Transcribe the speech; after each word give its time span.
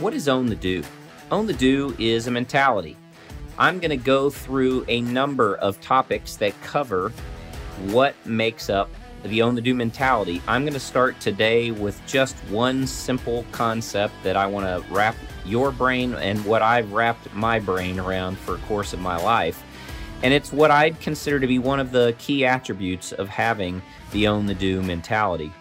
What 0.00 0.12
is 0.12 0.26
Own 0.28 0.46
the 0.46 0.56
Do? 0.56 0.82
Own 1.30 1.46
the 1.46 1.52
Do 1.52 1.94
is 2.00 2.26
a 2.26 2.30
mentality. 2.30 2.96
I'm 3.56 3.78
going 3.78 3.90
to 3.90 3.96
go 3.96 4.28
through 4.28 4.84
a 4.88 5.00
number 5.00 5.54
of 5.56 5.80
topics 5.80 6.34
that 6.36 6.60
cover 6.62 7.12
what 7.86 8.14
makes 8.26 8.68
up 8.68 8.90
the 9.22 9.40
Own 9.40 9.54
the 9.54 9.60
Do 9.60 9.72
mentality. 9.72 10.42
I'm 10.48 10.62
going 10.62 10.74
to 10.74 10.80
start 10.80 11.20
today 11.20 11.70
with 11.70 12.04
just 12.06 12.34
one 12.50 12.88
simple 12.88 13.46
concept 13.52 14.14
that 14.24 14.36
I 14.36 14.46
want 14.46 14.66
to 14.66 14.92
wrap 14.92 15.14
your 15.46 15.70
brain 15.70 16.14
and 16.14 16.44
what 16.44 16.60
I've 16.60 16.92
wrapped 16.92 17.32
my 17.32 17.60
brain 17.60 18.00
around 18.00 18.36
for 18.36 18.56
a 18.56 18.58
course 18.58 18.94
of 18.94 18.98
my 18.98 19.16
life. 19.16 19.62
And 20.24 20.34
it's 20.34 20.52
what 20.52 20.72
I'd 20.72 20.98
consider 21.00 21.38
to 21.38 21.46
be 21.46 21.60
one 21.60 21.78
of 21.78 21.92
the 21.92 22.16
key 22.18 22.44
attributes 22.44 23.12
of 23.12 23.28
having 23.28 23.80
the 24.10 24.26
Own 24.26 24.46
the 24.46 24.54
Do 24.54 24.82
mentality. 24.82 25.52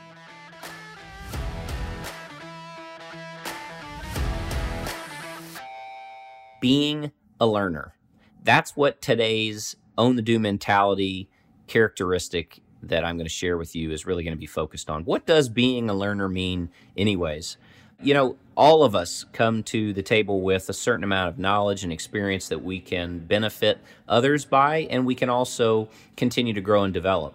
Being 6.63 7.11
a 7.41 7.45
learner. 7.45 7.93
That's 8.41 8.73
what 8.73 9.01
today's 9.01 9.75
own 9.97 10.15
the 10.15 10.21
do 10.21 10.39
mentality 10.39 11.27
characteristic 11.67 12.61
that 12.81 13.03
I'm 13.03 13.17
going 13.17 13.25
to 13.25 13.29
share 13.29 13.57
with 13.57 13.75
you 13.75 13.91
is 13.91 14.05
really 14.05 14.23
going 14.23 14.33
to 14.33 14.39
be 14.39 14.45
focused 14.45 14.89
on. 14.89 15.03
What 15.03 15.25
does 15.25 15.49
being 15.49 15.89
a 15.89 15.93
learner 15.93 16.29
mean, 16.29 16.69
anyways? 16.95 17.57
You 18.01 18.13
know, 18.13 18.37
all 18.55 18.83
of 18.83 18.95
us 18.95 19.25
come 19.33 19.61
to 19.63 19.91
the 19.91 20.03
table 20.03 20.39
with 20.39 20.69
a 20.69 20.73
certain 20.73 21.03
amount 21.03 21.27
of 21.27 21.37
knowledge 21.37 21.83
and 21.83 21.91
experience 21.91 22.47
that 22.47 22.63
we 22.63 22.79
can 22.79 23.19
benefit 23.19 23.79
others 24.07 24.45
by, 24.45 24.87
and 24.89 25.05
we 25.05 25.15
can 25.15 25.27
also 25.27 25.89
continue 26.15 26.53
to 26.53 26.61
grow 26.61 26.83
and 26.83 26.93
develop. 26.93 27.33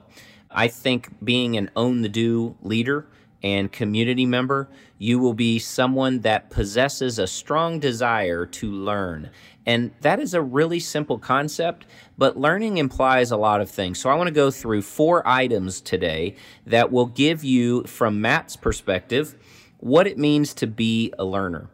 I 0.51 0.69
think 0.69 1.23
being 1.23 1.55
an 1.59 1.71
own 1.77 2.01
the 2.01 2.09
do 2.09 2.57
leader 2.63 3.05
and 3.43 3.71
community 3.71 4.25
member, 4.25 4.69
you 4.99 5.19
will 5.19 5.35
be 5.35 5.59
someone 5.59 6.21
that 6.21 6.51
possesses 6.51 7.19
a 7.19 7.27
strong 7.27 7.79
desire 7.79 8.45
to 8.45 8.71
learn. 8.71 9.31
And 9.65 9.93
that 10.01 10.19
is 10.19 10.35
a 10.35 10.43
really 10.43 10.81
simple 10.81 11.19
concept, 11.19 11.87
but 12.17 12.37
learning 12.37 12.79
implies 12.79 13.31
a 13.31 13.37
lot 13.37 13.61
of 13.61 13.71
things. 13.71 14.01
So 14.01 14.11
I 14.11 14.15
want 14.15 14.29
to 14.29 14.35
go 14.35 14.51
through 14.51 14.83
four 14.83 15.27
items 15.27 15.81
today 15.81 16.37
that 16.67 16.91
will 16.91 17.07
give 17.07 17.45
you, 17.45 17.85
from 17.85 18.21
Matt's 18.21 18.57
perspective, 18.57 19.37
what 19.79 20.07
it 20.07 20.19
means 20.19 20.55
to 20.55 20.67
be 20.67 21.13
a 21.19 21.25
learner. 21.25 21.71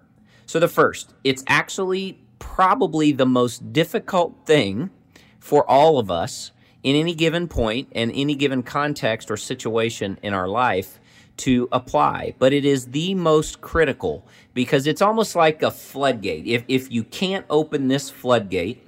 So 0.47 0.61
the 0.61 0.69
first, 0.69 1.15
it's 1.25 1.45
actually 1.47 2.19
probably 2.39 3.13
the 3.13 3.27
most 3.27 3.73
difficult 3.73 4.45
thing 4.45 4.91
for 5.39 5.69
all 5.69 5.99
of 5.99 6.11
us 6.11 6.53
in 6.83 6.97
any 6.97 7.15
given 7.15 7.49
point 7.49 7.89
and 7.93 8.13
any 8.15 8.35
given 8.35 8.63
context 8.63 9.31
or 9.31 9.37
situation 9.37 10.19
in 10.23 10.35
our 10.35 10.49
life 10.49 11.01
to 11.39 11.69
apply, 11.73 12.35
but 12.39 12.53
it 12.53 12.65
is 12.65 12.87
the 12.87 13.15
most 13.15 13.61
critical 13.61 14.27
because 14.53 14.87
it's 14.87 15.03
almost 15.03 15.35
like 15.35 15.63
a 15.63 15.71
floodgate. 15.71 16.47
If, 16.47 16.65
if 16.69 16.93
you 16.93 17.05
can't 17.05 17.45
open 17.51 17.89
this 17.89 18.09
floodgate 18.11 18.87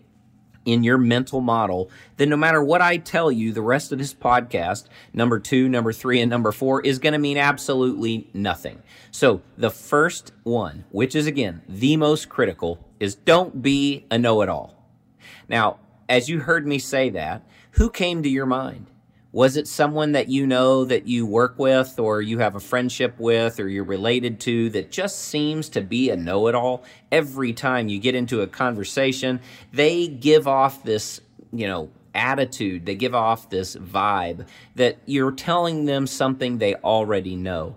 in 0.64 0.82
your 0.82 0.98
mental 0.98 1.40
model, 1.40 1.90
then 2.16 2.28
no 2.28 2.36
matter 2.36 2.62
what 2.62 2.82
I 2.82 2.96
tell 2.98 3.30
you, 3.30 3.52
the 3.52 3.62
rest 3.62 3.92
of 3.92 3.98
this 3.98 4.12
podcast, 4.12 4.86
number 5.12 5.38
two, 5.38 5.68
number 5.68 5.92
three, 5.92 6.20
and 6.20 6.28
number 6.28 6.52
four, 6.52 6.80
is 6.82 6.98
going 6.98 7.12
to 7.12 7.18
mean 7.18 7.38
absolutely 7.38 8.28
nothing. 8.34 8.82
So 9.10 9.42
the 9.56 9.70
first 9.70 10.32
one, 10.42 10.84
which 10.90 11.14
is 11.14 11.26
again 11.26 11.62
the 11.68 11.96
most 11.96 12.28
critical, 12.28 12.84
is 13.00 13.14
don't 13.14 13.62
be 13.62 14.06
a 14.10 14.18
know 14.18 14.42
it 14.42 14.48
all. 14.48 14.84
Now, 15.48 15.78
as 16.08 16.28
you 16.28 16.40
heard 16.40 16.66
me 16.66 16.78
say 16.78 17.10
that, 17.10 17.42
who 17.72 17.90
came 17.90 18.22
to 18.22 18.28
your 18.28 18.46
mind? 18.46 18.86
Was 19.36 19.58
it 19.58 19.68
someone 19.68 20.12
that 20.12 20.30
you 20.30 20.46
know 20.46 20.86
that 20.86 21.06
you 21.06 21.26
work 21.26 21.58
with 21.58 21.98
or 21.98 22.22
you 22.22 22.38
have 22.38 22.54
a 22.54 22.58
friendship 22.58 23.20
with 23.20 23.60
or 23.60 23.68
you're 23.68 23.84
related 23.84 24.40
to 24.40 24.70
that 24.70 24.90
just 24.90 25.18
seems 25.18 25.68
to 25.68 25.82
be 25.82 26.08
a 26.08 26.16
know 26.16 26.46
it 26.46 26.54
all? 26.54 26.84
Every 27.12 27.52
time 27.52 27.88
you 27.88 27.98
get 27.98 28.14
into 28.14 28.40
a 28.40 28.46
conversation, 28.46 29.40
they 29.74 30.08
give 30.08 30.48
off 30.48 30.82
this, 30.84 31.20
you 31.52 31.66
know, 31.66 31.90
attitude, 32.14 32.86
they 32.86 32.94
give 32.94 33.14
off 33.14 33.50
this 33.50 33.76
vibe 33.76 34.46
that 34.74 34.96
you're 35.04 35.32
telling 35.32 35.84
them 35.84 36.06
something 36.06 36.56
they 36.56 36.74
already 36.76 37.36
know. 37.36 37.76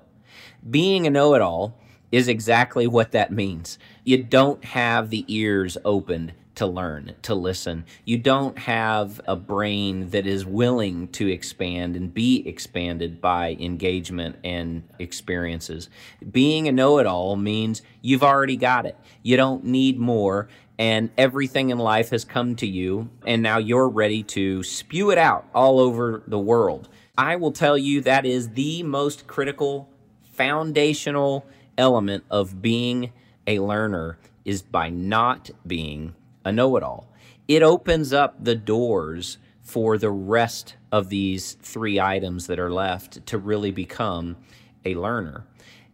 Being 0.69 1.07
a 1.07 1.09
know 1.09 1.33
it 1.33 1.41
all 1.41 1.77
is 2.09 2.29
exactly 2.29 2.87
what 2.87 3.11
that 3.11 3.33
means. 3.33 3.77
You 4.05 4.23
don't 4.23 4.63
have 4.63 5.09
the 5.09 5.25
ears 5.27 5.77
opened 5.83 6.31
to 6.59 6.67
learn, 6.67 7.15
to 7.21 7.33
listen. 7.33 7.85
You 8.03 8.17
don't 8.17 8.59
have 8.59 9.21
a 9.25 9.37
brain 9.37 10.09
that 10.09 10.27
is 10.27 10.45
willing 10.45 11.07
to 11.13 11.25
expand 11.25 11.95
and 11.95 12.13
be 12.13 12.45
expanded 12.45 13.21
by 13.21 13.55
engagement 13.61 14.35
and 14.43 14.83
experiences. 14.99 15.89
Being 16.29 16.67
a 16.67 16.73
know 16.73 16.97
it 16.97 17.05
all 17.05 17.37
means 17.37 17.81
you've 18.01 18.25
already 18.25 18.57
got 18.57 18.85
it. 18.85 18.97
You 19.23 19.37
don't 19.37 19.63
need 19.63 19.99
more, 19.99 20.49
and 20.77 21.11
everything 21.17 21.69
in 21.69 21.77
life 21.77 22.09
has 22.09 22.25
come 22.25 22.57
to 22.57 22.67
you, 22.67 23.09
and 23.25 23.41
now 23.41 23.57
you're 23.57 23.87
ready 23.87 24.21
to 24.23 24.61
spew 24.61 25.11
it 25.11 25.17
out 25.17 25.47
all 25.55 25.79
over 25.79 26.23
the 26.27 26.39
world. 26.39 26.89
I 27.17 27.37
will 27.37 27.53
tell 27.53 27.77
you 27.77 28.01
that 28.01 28.25
is 28.25 28.49
the 28.49 28.83
most 28.83 29.27
critical, 29.27 29.87
foundational 30.33 31.45
element 31.77 32.25
of 32.29 32.61
being 32.61 33.13
a 33.47 33.59
learner 33.59 34.17
is 34.43 34.61
by 34.61 34.89
not 34.89 35.51
being 35.65 36.15
a 36.45 36.51
know 36.51 36.75
it 36.75 36.83
all. 36.83 37.11
It 37.47 37.63
opens 37.63 38.13
up 38.13 38.43
the 38.43 38.55
doors 38.55 39.37
for 39.61 39.97
the 39.97 40.09
rest 40.09 40.75
of 40.91 41.09
these 41.09 41.53
three 41.61 41.99
items 41.99 42.47
that 42.47 42.59
are 42.59 42.71
left 42.71 43.25
to 43.27 43.37
really 43.37 43.71
become 43.71 44.37
a 44.85 44.95
learner. 44.95 45.45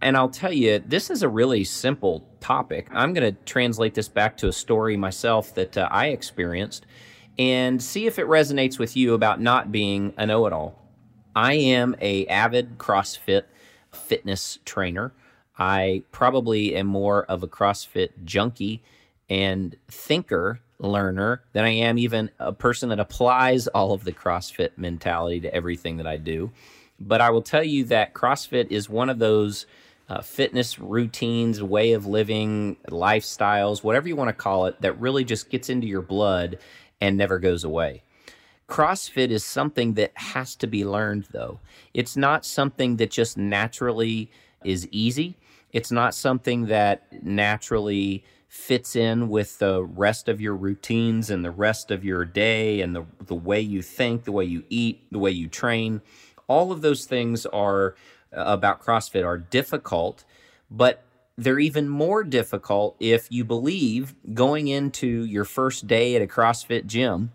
And 0.01 0.15
I'll 0.15 0.29
tell 0.29 0.53
you, 0.53 0.79
this 0.79 1.09
is 1.09 1.23
a 1.23 1.29
really 1.29 1.63
simple 1.63 2.27
topic. 2.39 2.87
I'm 2.91 3.13
going 3.13 3.33
to 3.33 3.43
translate 3.43 3.93
this 3.93 4.07
back 4.07 4.37
to 4.37 4.47
a 4.47 4.53
story 4.53 4.97
myself 4.97 5.55
that 5.55 5.77
uh, 5.77 5.87
I 5.91 6.07
experienced 6.07 6.85
and 7.37 7.81
see 7.81 8.05
if 8.05 8.19
it 8.19 8.27
resonates 8.27 8.79
with 8.79 8.95
you 8.95 9.13
about 9.13 9.41
not 9.41 9.71
being 9.71 10.13
a 10.17 10.25
know-it-all. 10.25 10.79
I 11.35 11.53
am 11.53 11.95
a 11.99 12.27
avid 12.27 12.77
CrossFit 12.77 13.43
fitness 13.91 14.59
trainer. 14.63 15.13
I 15.57 16.03
probably 16.11 16.75
am 16.75 16.87
more 16.87 17.23
of 17.25 17.43
a 17.43 17.47
CrossFit 17.47 18.09
junkie 18.23 18.83
and 19.29 19.75
thinker 19.87 20.59
learner 20.79 21.41
than 21.53 21.63
I 21.63 21.69
am 21.69 21.97
even 21.97 22.29
a 22.39 22.51
person 22.51 22.89
that 22.89 22.99
applies 22.99 23.67
all 23.67 23.93
of 23.93 24.03
the 24.03 24.11
CrossFit 24.11 24.71
mentality 24.77 25.39
to 25.41 25.53
everything 25.53 25.97
that 25.97 26.07
I 26.07 26.17
do. 26.17 26.51
But 26.99 27.21
I 27.21 27.29
will 27.29 27.41
tell 27.41 27.63
you 27.63 27.85
that 27.85 28.13
CrossFit 28.13 28.71
is 28.71 28.89
one 28.89 29.09
of 29.09 29.19
those 29.19 29.65
uh, 30.07 30.21
fitness 30.21 30.77
routines, 30.77 31.63
way 31.63 31.93
of 31.93 32.05
living, 32.05 32.77
lifestyles, 32.89 33.83
whatever 33.83 34.07
you 34.07 34.15
want 34.15 34.29
to 34.29 34.33
call 34.33 34.67
it, 34.67 34.79
that 34.81 34.99
really 34.99 35.23
just 35.23 35.49
gets 35.49 35.69
into 35.69 35.87
your 35.87 36.01
blood 36.01 36.59
and 37.01 37.17
never 37.17 37.39
goes 37.39 37.63
away. 37.63 38.03
CrossFit 38.67 39.29
is 39.29 39.43
something 39.43 39.93
that 39.93 40.11
has 40.15 40.55
to 40.55 40.67
be 40.67 40.85
learned, 40.85 41.27
though. 41.31 41.59
It's 41.93 42.17
not 42.17 42.45
something 42.45 42.97
that 42.97 43.11
just 43.11 43.37
naturally 43.37 44.31
is 44.63 44.87
easy. 44.91 45.37
It's 45.71 45.91
not 45.91 46.15
something 46.15 46.67
that 46.67 47.23
naturally 47.23 48.23
fits 48.55 48.95
in 48.95 49.27
with 49.29 49.59
the 49.59 49.83
rest 49.83 50.27
of 50.29 50.39
your 50.39 50.55
routines 50.55 51.29
and 51.29 51.43
the 51.43 51.51
rest 51.51 51.91
of 51.91 52.03
your 52.03 52.23
day 52.25 52.81
and 52.81 52.95
the, 52.95 53.05
the 53.19 53.35
way 53.35 53.59
you 53.59 53.81
think, 53.81 54.23
the 54.23 54.31
way 54.31 54.45
you 54.45 54.63
eat, 54.69 55.05
the 55.11 55.19
way 55.19 55.29
you 55.29 55.47
train. 55.47 56.01
All 56.47 56.71
of 56.71 56.81
those 56.81 57.05
things 57.05 57.45
are 57.45 57.95
uh, 58.35 58.43
about 58.47 58.81
CrossFit 58.81 59.25
are 59.25 59.37
difficult, 59.37 60.23
but 60.71 61.03
they're 61.37 61.59
even 61.59 61.89
more 61.89 62.23
difficult 62.23 62.95
if 62.99 63.27
you 63.29 63.43
believe 63.43 64.15
going 64.33 64.67
into 64.69 65.25
your 65.25 65.45
first 65.45 65.85
day 65.85 66.15
at 66.15 66.21
a 66.21 66.27
CrossFit 66.27 66.85
gym 66.85 67.33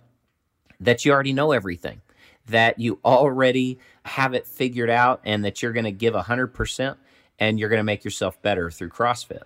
that 0.81 1.05
you 1.05 1.13
already 1.13 1.35
know 1.35 1.53
everything, 1.53 2.01
that 2.47 2.81
you 2.81 2.99
already 3.05 3.79
have 4.05 4.33
it 4.33 4.47
figured 4.47 4.91
out, 4.91 5.21
and 5.25 5.45
that 5.45 5.63
you're 5.63 5.75
going 5.75 5.85
to 5.85 5.93
give 5.93 6.15
100% 6.15 6.97
and 7.39 7.61
you're 7.61 7.69
going 7.69 7.79
to 7.79 7.85
make 7.85 8.05
yourself 8.05 8.41
better 8.43 8.71
through 8.71 8.89
CrossFit. 8.89 9.43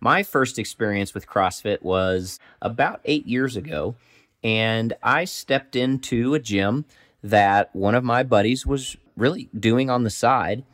My 0.00 0.22
first 0.22 0.58
experience 0.58 1.12
with 1.12 1.26
CrossFit 1.26 1.82
was 1.82 2.38
about 2.62 3.00
eight 3.04 3.26
years 3.26 3.56
ago, 3.56 3.94
and 4.42 4.94
I 5.02 5.26
stepped 5.26 5.76
into 5.76 6.34
a 6.34 6.38
gym 6.38 6.86
that 7.22 7.74
one 7.74 7.94
of 7.94 8.02
my 8.02 8.22
buddies 8.22 8.66
was 8.66 8.96
really 9.16 9.50
doing 9.58 9.90
on 9.90 10.04
the 10.04 10.10
side. 10.10 10.64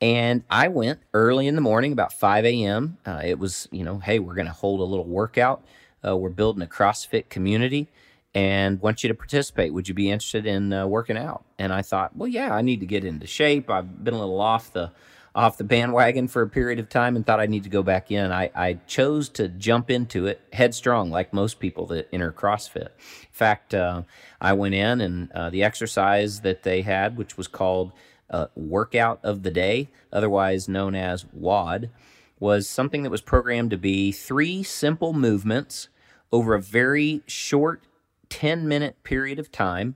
And 0.00 0.42
I 0.50 0.66
went 0.66 0.98
early 1.14 1.46
in 1.46 1.54
the 1.54 1.60
morning, 1.60 1.92
about 1.92 2.12
5 2.12 2.44
a.m. 2.44 2.98
Uh, 3.06 3.20
it 3.24 3.38
was, 3.38 3.68
you 3.70 3.84
know, 3.84 3.98
hey, 3.98 4.18
we're 4.18 4.34
going 4.34 4.48
to 4.48 4.52
hold 4.52 4.80
a 4.80 4.84
little 4.84 5.04
workout. 5.04 5.62
Uh, 6.04 6.16
we're 6.16 6.30
building 6.30 6.62
a 6.62 6.66
CrossFit 6.66 7.28
community 7.28 7.86
and 8.34 8.80
want 8.80 9.04
you 9.04 9.08
to 9.08 9.14
participate. 9.14 9.72
Would 9.72 9.88
you 9.88 9.94
be 9.94 10.10
interested 10.10 10.44
in 10.44 10.72
uh, 10.72 10.88
working 10.88 11.16
out? 11.16 11.44
And 11.56 11.72
I 11.72 11.82
thought, 11.82 12.16
well, 12.16 12.26
yeah, 12.26 12.52
I 12.52 12.62
need 12.62 12.80
to 12.80 12.86
get 12.86 13.04
into 13.04 13.28
shape. 13.28 13.70
I've 13.70 14.02
been 14.02 14.14
a 14.14 14.18
little 14.18 14.40
off 14.40 14.72
the 14.72 14.90
off 15.34 15.56
the 15.56 15.64
bandwagon 15.64 16.28
for 16.28 16.42
a 16.42 16.48
period 16.48 16.78
of 16.78 16.88
time 16.88 17.16
and 17.16 17.26
thought 17.26 17.40
I 17.40 17.46
need 17.46 17.64
to 17.64 17.70
go 17.70 17.82
back 17.82 18.10
in. 18.10 18.30
I, 18.30 18.50
I 18.54 18.74
chose 18.86 19.28
to 19.30 19.48
jump 19.48 19.90
into 19.90 20.26
it 20.26 20.40
headstrong, 20.52 21.10
like 21.10 21.32
most 21.32 21.58
people 21.58 21.86
that 21.86 22.08
enter 22.12 22.32
CrossFit. 22.32 22.88
In 22.88 23.32
fact, 23.32 23.72
uh, 23.74 24.02
I 24.40 24.52
went 24.52 24.74
in 24.74 25.00
and 25.00 25.32
uh, 25.32 25.48
the 25.48 25.62
exercise 25.62 26.40
that 26.42 26.64
they 26.64 26.82
had, 26.82 27.16
which 27.16 27.38
was 27.38 27.48
called 27.48 27.92
uh, 28.28 28.48
Workout 28.54 29.20
of 29.22 29.42
the 29.42 29.50
Day, 29.50 29.88
otherwise 30.12 30.68
known 30.68 30.94
as 30.94 31.24
WOD, 31.32 31.90
was 32.38 32.68
something 32.68 33.02
that 33.02 33.10
was 33.10 33.20
programmed 33.20 33.70
to 33.70 33.78
be 33.78 34.12
three 34.12 34.62
simple 34.62 35.12
movements 35.12 35.88
over 36.30 36.54
a 36.54 36.60
very 36.60 37.22
short 37.26 37.82
10 38.28 38.66
minute 38.66 39.02
period 39.04 39.38
of 39.38 39.52
time 39.52 39.94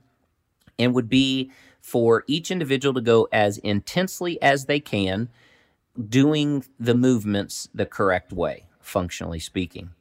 and 0.79 0.93
would 0.93 1.09
be 1.09 1.51
for 1.87 2.25
each 2.27 2.51
individual 2.51 2.93
to 2.93 2.99
go 2.99 3.29
as 3.31 3.59
intensely 3.59 4.41
as 4.41 4.65
they 4.65 4.77
can 4.77 5.29
doing 6.09 6.65
the 6.77 6.93
movements 6.93 7.69
the 7.73 7.85
correct 7.85 8.33
way, 8.33 8.65
functionally 8.81 9.39
speaking. 9.39 9.91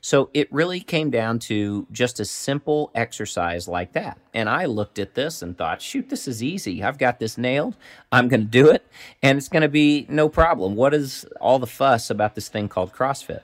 So 0.00 0.30
it 0.34 0.46
really 0.52 0.78
came 0.78 1.10
down 1.10 1.40
to 1.40 1.88
just 1.90 2.20
a 2.20 2.24
simple 2.24 2.92
exercise 2.94 3.66
like 3.66 3.92
that. 3.94 4.18
And 4.32 4.48
I 4.48 4.66
looked 4.66 5.00
at 5.00 5.14
this 5.14 5.42
and 5.42 5.58
thought, 5.58 5.82
shoot, 5.82 6.10
this 6.10 6.28
is 6.28 6.44
easy. 6.44 6.80
I've 6.80 6.96
got 6.96 7.18
this 7.18 7.36
nailed. 7.36 7.74
I'm 8.12 8.28
going 8.28 8.42
to 8.42 8.46
do 8.46 8.70
it, 8.70 8.86
and 9.20 9.36
it's 9.36 9.48
going 9.48 9.62
to 9.62 9.68
be 9.68 10.06
no 10.08 10.28
problem. 10.28 10.76
What 10.76 10.94
is 10.94 11.24
all 11.40 11.58
the 11.58 11.66
fuss 11.66 12.08
about 12.08 12.36
this 12.36 12.48
thing 12.48 12.68
called 12.68 12.92
CrossFit? 12.92 13.42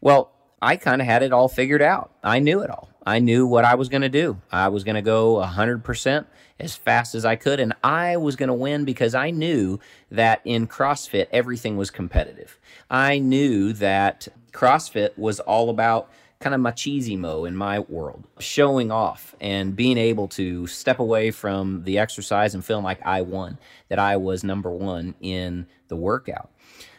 Well, 0.00 0.32
I 0.62 0.76
kind 0.76 1.02
of 1.02 1.06
had 1.06 1.22
it 1.22 1.34
all 1.34 1.48
figured 1.48 1.82
out. 1.82 2.10
I 2.24 2.38
knew 2.38 2.60
it 2.60 2.70
all. 2.70 2.88
I 3.08 3.20
knew 3.20 3.46
what 3.46 3.64
I 3.64 3.74
was 3.74 3.88
going 3.88 4.02
to 4.02 4.10
do. 4.10 4.38
I 4.52 4.68
was 4.68 4.84
going 4.84 4.96
to 4.96 5.02
go 5.02 5.36
100% 5.36 6.26
as 6.60 6.76
fast 6.76 7.14
as 7.14 7.24
I 7.24 7.36
could, 7.36 7.58
and 7.58 7.72
I 7.82 8.18
was 8.18 8.36
going 8.36 8.48
to 8.48 8.54
win 8.54 8.84
because 8.84 9.14
I 9.14 9.30
knew 9.30 9.80
that 10.10 10.42
in 10.44 10.66
CrossFit, 10.66 11.26
everything 11.32 11.78
was 11.78 11.90
competitive. 11.90 12.58
I 12.90 13.18
knew 13.18 13.72
that 13.72 14.28
CrossFit 14.52 15.16
was 15.16 15.40
all 15.40 15.70
about 15.70 16.10
kind 16.40 16.54
of 16.54 16.60
machismo 16.60 17.48
in 17.48 17.56
my 17.56 17.78
world, 17.78 18.24
showing 18.40 18.90
off 18.90 19.34
and 19.40 19.74
being 19.74 19.96
able 19.96 20.28
to 20.28 20.66
step 20.66 20.98
away 20.98 21.30
from 21.30 21.84
the 21.84 21.96
exercise 21.96 22.54
and 22.54 22.62
feeling 22.62 22.84
like 22.84 23.00
I 23.06 23.22
won, 23.22 23.56
that 23.88 23.98
I 23.98 24.18
was 24.18 24.44
number 24.44 24.70
one 24.70 25.14
in 25.22 25.66
the 25.88 25.96
workout. 25.96 26.50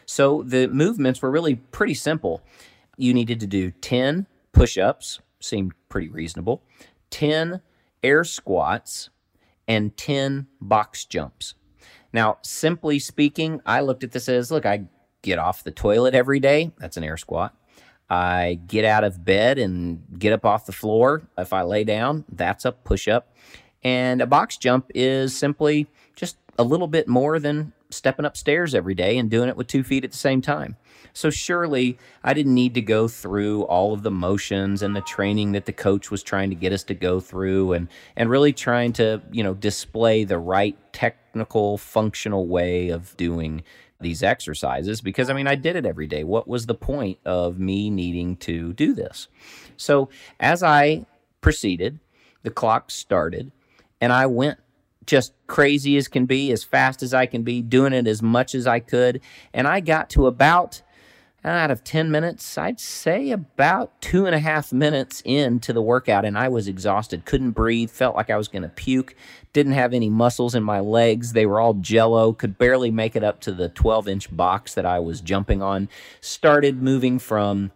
So 0.06 0.42
the 0.42 0.66
movements 0.66 1.22
were 1.22 1.30
really 1.30 1.54
pretty 1.54 1.94
simple 1.94 2.42
you 2.96 3.14
needed 3.14 3.38
to 3.40 3.46
do 3.46 3.70
10 3.70 4.26
push 4.52 4.76
ups, 4.76 5.20
seemed 5.40 5.72
pretty 5.88 6.08
reasonable, 6.08 6.62
10 7.10 7.60
air 8.02 8.24
squats, 8.24 9.10
and 9.66 9.96
10 9.96 10.46
box 10.60 11.04
jumps. 11.04 11.54
Now, 12.12 12.38
simply 12.42 12.98
speaking, 12.98 13.60
I 13.64 13.80
looked 13.80 14.04
at 14.04 14.12
this 14.12 14.28
as 14.28 14.50
look, 14.50 14.66
I 14.66 14.84
get 15.22 15.38
off 15.38 15.64
the 15.64 15.70
toilet 15.70 16.14
every 16.14 16.40
day. 16.40 16.72
That's 16.78 16.96
an 16.96 17.04
air 17.04 17.16
squat. 17.16 17.54
I 18.08 18.58
get 18.66 18.84
out 18.84 19.04
of 19.04 19.24
bed 19.24 19.58
and 19.58 20.02
get 20.18 20.32
up 20.32 20.44
off 20.44 20.66
the 20.66 20.72
floor. 20.72 21.22
If 21.38 21.52
I 21.52 21.62
lay 21.62 21.84
down, 21.84 22.24
that's 22.32 22.64
a 22.64 22.72
push 22.72 23.06
up. 23.06 23.34
And 23.84 24.20
a 24.20 24.26
box 24.26 24.56
jump 24.56 24.90
is 24.94 25.36
simply 25.36 25.86
just 26.16 26.36
a 26.58 26.64
little 26.64 26.88
bit 26.88 27.06
more 27.06 27.38
than 27.38 27.72
stepping 27.90 28.24
upstairs 28.24 28.74
every 28.74 28.94
day 28.94 29.18
and 29.18 29.30
doing 29.30 29.48
it 29.48 29.56
with 29.56 29.66
two 29.66 29.82
feet 29.82 30.04
at 30.04 30.10
the 30.10 30.16
same 30.16 30.40
time. 30.40 30.76
So 31.12 31.30
surely 31.30 31.98
I 32.22 32.34
didn't 32.34 32.54
need 32.54 32.74
to 32.74 32.82
go 32.82 33.08
through 33.08 33.62
all 33.64 33.92
of 33.92 34.02
the 34.02 34.10
motions 34.10 34.82
and 34.82 34.94
the 34.94 35.00
training 35.00 35.52
that 35.52 35.66
the 35.66 35.72
coach 35.72 36.10
was 36.10 36.22
trying 36.22 36.50
to 36.50 36.56
get 36.56 36.72
us 36.72 36.84
to 36.84 36.94
go 36.94 37.20
through 37.20 37.72
and 37.72 37.88
and 38.16 38.30
really 38.30 38.52
trying 38.52 38.92
to, 38.94 39.22
you 39.32 39.42
know, 39.42 39.54
display 39.54 40.24
the 40.24 40.38
right 40.38 40.76
technical 40.92 41.78
functional 41.78 42.46
way 42.46 42.90
of 42.90 43.16
doing 43.16 43.62
these 44.00 44.22
exercises 44.22 45.00
because 45.00 45.28
I 45.28 45.34
mean 45.34 45.46
I 45.46 45.56
did 45.56 45.76
it 45.76 45.84
every 45.84 46.06
day. 46.06 46.24
What 46.24 46.48
was 46.48 46.66
the 46.66 46.74
point 46.74 47.18
of 47.24 47.58
me 47.58 47.90
needing 47.90 48.36
to 48.38 48.72
do 48.72 48.94
this? 48.94 49.28
So 49.76 50.08
as 50.38 50.62
I 50.62 51.06
proceeded, 51.40 51.98
the 52.42 52.50
clock 52.50 52.90
started 52.90 53.52
and 54.00 54.12
I 54.12 54.26
went 54.26 54.58
just 55.06 55.32
crazy 55.46 55.96
as 55.96 56.08
can 56.08 56.26
be, 56.26 56.52
as 56.52 56.64
fast 56.64 57.02
as 57.02 57.14
I 57.14 57.26
can 57.26 57.42
be, 57.42 57.62
doing 57.62 57.92
it 57.92 58.06
as 58.06 58.22
much 58.22 58.54
as 58.54 58.66
I 58.66 58.80
could. 58.80 59.20
And 59.52 59.66
I 59.66 59.80
got 59.80 60.10
to 60.10 60.26
about 60.26 60.82
out 61.42 61.70
of 61.70 61.82
10 61.82 62.10
minutes, 62.10 62.58
I'd 62.58 62.78
say 62.78 63.30
about 63.30 64.00
two 64.02 64.26
and 64.26 64.34
a 64.34 64.40
half 64.40 64.72
minutes 64.72 65.22
into 65.24 65.72
the 65.72 65.80
workout, 65.80 66.24
and 66.24 66.36
I 66.36 66.48
was 66.48 66.68
exhausted, 66.68 67.24
couldn't 67.24 67.52
breathe, 67.52 67.90
felt 67.90 68.14
like 68.14 68.28
I 68.28 68.36
was 68.36 68.48
going 68.48 68.62
to 68.62 68.68
puke, 68.68 69.14
didn't 69.52 69.72
have 69.72 69.94
any 69.94 70.10
muscles 70.10 70.54
in 70.54 70.62
my 70.62 70.80
legs. 70.80 71.32
They 71.32 71.46
were 71.46 71.60
all 71.60 71.74
jello, 71.74 72.32
could 72.32 72.58
barely 72.58 72.90
make 72.90 73.16
it 73.16 73.24
up 73.24 73.40
to 73.42 73.52
the 73.52 73.70
12 73.70 74.08
inch 74.08 74.36
box 74.36 74.74
that 74.74 74.84
I 74.84 74.98
was 74.98 75.20
jumping 75.20 75.62
on. 75.62 75.88
Started 76.20 76.82
moving 76.82 77.18
from 77.18 77.72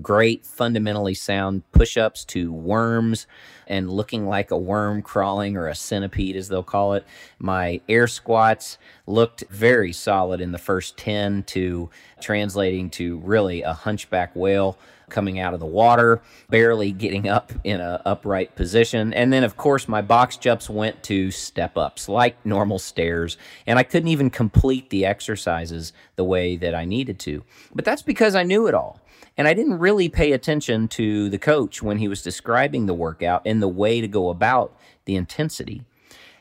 great, 0.00 0.44
fundamentally 0.44 1.14
sound 1.14 1.62
push 1.72 1.96
ups 1.96 2.24
to 2.26 2.52
worms 2.52 3.26
and 3.66 3.90
looking 3.90 4.26
like 4.26 4.50
a 4.50 4.58
worm 4.58 5.00
crawling 5.02 5.56
or 5.56 5.68
a 5.68 5.74
centipede, 5.74 6.36
as 6.36 6.48
they'll 6.48 6.62
call 6.62 6.94
it. 6.94 7.06
My 7.38 7.80
air 7.88 8.06
squats 8.06 8.78
looked 9.06 9.44
very 9.48 9.92
solid 9.92 10.40
in 10.40 10.52
the 10.52 10.58
first 10.58 10.96
10 10.96 11.44
to 11.44 11.90
translating 12.20 12.90
to 12.90 13.18
really 13.18 13.62
a 13.62 13.72
hunchback 13.72 14.34
whale 14.34 14.76
coming 15.10 15.38
out 15.38 15.52
of 15.52 15.60
the 15.60 15.66
water, 15.66 16.22
barely 16.48 16.92
getting 16.92 17.28
up 17.28 17.52
in 17.64 17.80
an 17.80 18.00
upright 18.06 18.54
position. 18.54 19.12
And 19.12 19.32
then 19.32 19.44
of 19.44 19.56
course 19.56 19.88
my 19.88 20.00
box 20.00 20.36
jumps 20.36 20.70
went 20.70 21.02
to 21.04 21.30
step 21.30 21.76
ups 21.76 22.08
like 22.08 22.36
normal 22.46 22.78
stairs, 22.78 23.36
and 23.66 23.78
I 23.78 23.82
couldn't 23.82 24.08
even 24.08 24.30
complete 24.30 24.88
the 24.90 25.04
exercises 25.04 25.92
the 26.16 26.24
way 26.24 26.56
that 26.56 26.74
I 26.74 26.84
needed 26.84 27.18
to. 27.20 27.44
But 27.74 27.84
that's 27.84 28.02
because 28.02 28.34
I 28.34 28.44
knew 28.44 28.66
it 28.66 28.74
all. 28.74 29.00
And 29.36 29.48
I 29.48 29.54
didn't 29.54 29.78
really 29.78 30.08
pay 30.08 30.32
attention 30.32 30.88
to 30.88 31.28
the 31.28 31.38
coach 31.38 31.82
when 31.82 31.98
he 31.98 32.08
was 32.08 32.22
describing 32.22 32.86
the 32.86 32.94
workout 32.94 33.42
and 33.46 33.62
the 33.62 33.68
way 33.68 34.00
to 34.00 34.08
go 34.08 34.28
about 34.28 34.76
the 35.04 35.16
intensity. 35.16 35.84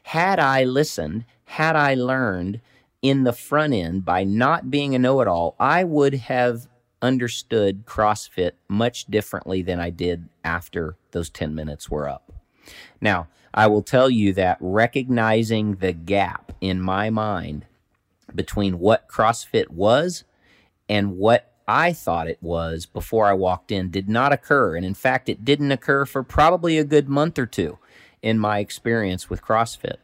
Had 0.04 0.40
I 0.40 0.64
listened, 0.64 1.26
had 1.46 1.76
I 1.76 1.94
learned 1.94 2.62
in 3.02 3.24
the 3.24 3.34
front 3.34 3.74
end 3.74 4.04
by 4.04 4.24
not 4.24 4.70
being 4.70 4.96
a 4.96 5.00
know 5.00 5.22
it 5.22 5.28
all, 5.28 5.56
I 5.60 5.84
would 5.84 6.16
have 6.16 6.68
understood 7.02 7.86
CrossFit 7.86 8.52
much 8.68 9.06
differently 9.06 9.62
than 9.62 9.80
I 9.80 9.90
did 9.90 10.28
after 10.44 10.98
those 11.12 11.30
10 11.30 11.56
minutes 11.56 11.90
were 11.90 12.10
up. 12.10 12.32
Now, 13.00 13.28
I 13.54 13.68
will 13.68 13.82
tell 13.82 14.10
you 14.10 14.34
that 14.34 14.58
recognizing 14.60 15.76
the 15.76 15.94
gap 15.94 16.52
in 16.62 16.82
my 16.82 17.10
mind 17.10 17.66
between 18.36 18.80
what 18.80 19.08
CrossFit 19.08 19.70
was 19.70 20.24
and 20.88 21.18
what 21.18 21.52
I 21.70 21.94
thought 21.94 22.28
it 22.28 22.40
was 22.42 22.88
before 22.88 23.28
I 23.28 23.34
walked 23.34 23.72
in 23.72 23.92
did 23.92 24.10
not 24.10 24.34
occur. 24.34 24.76
And 24.76 24.84
in 24.84 24.96
fact, 24.96 25.30
it 25.30 25.46
didn't 25.46 25.72
occur 25.72 26.04
for 26.06 26.24
probably 26.24 26.80
a 26.80 26.84
good 26.84 27.08
month 27.08 27.38
or 27.38 27.46
two 27.46 27.78
in 28.24 28.40
my 28.40 28.58
experience 28.58 29.30
with 29.30 29.44
CrossFit. 29.44 29.98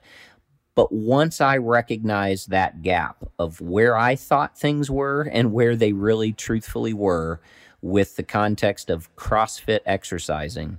But 0.75 0.91
once 0.91 1.41
I 1.41 1.57
recognized 1.57 2.51
that 2.51 2.83
gap 2.83 3.25
of 3.39 3.61
where 3.61 3.97
I 3.97 4.15
thought 4.15 4.59
things 4.59 4.91
were 4.91 5.23
and 5.31 5.53
where 5.53 5.75
they 5.75 5.91
really 5.91 6.31
truthfully 6.31 6.93
were 6.93 7.41
with 7.81 8.15
the 8.15 8.23
context 8.23 8.91
of 8.91 9.13
CrossFit 9.15 9.79
exercising, 9.87 10.77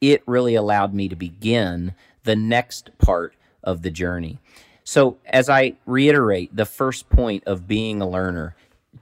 it 0.00 0.22
really 0.26 0.54
allowed 0.54 0.94
me 0.94 1.08
to 1.08 1.16
begin 1.16 1.94
the 2.22 2.36
next 2.36 2.96
part 2.98 3.34
of 3.64 3.82
the 3.82 3.90
journey. 3.90 4.38
So, 4.84 5.18
as 5.26 5.48
I 5.48 5.74
reiterate 5.86 6.54
the 6.54 6.64
first 6.64 7.10
point 7.10 7.44
of 7.46 7.66
being 7.66 8.00
a 8.00 8.08
learner, 8.08 8.54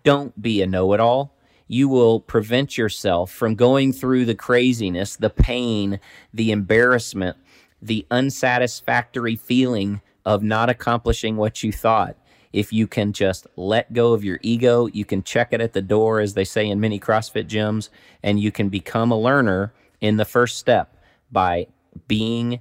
don't 0.05 0.41
be 0.41 0.63
a 0.63 0.67
know 0.67 0.93
it 0.93 1.01
all. 1.01 1.35
You 1.67 1.89
will 1.89 2.21
prevent 2.21 2.79
yourself 2.79 3.31
from 3.31 3.55
going 3.55 3.93
through 3.93 4.25
the 4.25 4.35
craziness, 4.35 5.17
the 5.17 5.31
pain, 5.31 6.01
the 6.33 6.51
embarrassment, 6.51 7.37
the 7.81 8.07
unsatisfactory 8.11 9.37
feeling 9.37 10.01
of 10.25 10.43
not 10.43 10.71
accomplishing 10.71 11.37
what 11.37 11.63
you 11.63 11.73
thought. 11.73 12.17
If 12.53 12.73
you 12.73 12.87
can 12.87 13.13
just 13.13 13.47
let 13.57 13.93
go 13.93 14.15
of 14.15 14.25
your 14.25 14.39
ego, 14.43 14.87
you 14.87 15.05
can 15.05 15.23
check 15.23 15.53
it 15.53 15.61
at 15.61 15.75
the 15.75 15.83
door, 15.83 16.21
as 16.21 16.35
they 16.35 16.45
say 16.45 16.69
in 16.69 16.81
many 16.81 16.99
CrossFit 16.99 17.47
gyms, 17.47 17.91
and 18.23 18.41
you 18.41 18.51
can 18.51 18.71
become 18.71 19.11
a 19.11 19.19
learner 19.19 19.73
in 20.01 20.17
the 20.17 20.25
first 20.25 20.59
step 20.59 20.97
by 21.31 21.67
being 22.07 22.61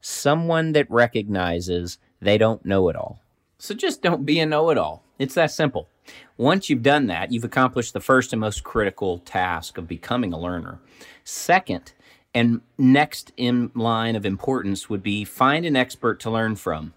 someone 0.00 0.72
that 0.72 0.88
recognizes 0.90 1.98
they 2.20 2.38
don't 2.38 2.64
know 2.64 2.88
it 2.88 2.96
all. 2.96 3.20
So 3.58 3.74
just 3.74 4.02
don't 4.02 4.24
be 4.24 4.38
a 4.38 4.46
know 4.46 4.70
it 4.70 4.78
all. 4.78 5.02
It's 5.18 5.34
that 5.34 5.50
simple. 5.50 5.88
Once 6.36 6.68
you've 6.68 6.82
done 6.82 7.06
that, 7.06 7.32
you've 7.32 7.44
accomplished 7.44 7.92
the 7.92 8.00
first 8.00 8.32
and 8.32 8.40
most 8.40 8.62
critical 8.62 9.18
task 9.18 9.78
of 9.78 9.88
becoming 9.88 10.32
a 10.32 10.38
learner. 10.38 10.78
Second, 11.24 11.92
and 12.34 12.60
next 12.76 13.32
in 13.36 13.70
line 13.74 14.14
of 14.14 14.26
importance 14.26 14.90
would 14.90 15.02
be 15.02 15.24
find 15.24 15.64
an 15.64 15.76
expert 15.76 16.20
to 16.20 16.30
learn 16.30 16.56
from. 16.56 16.92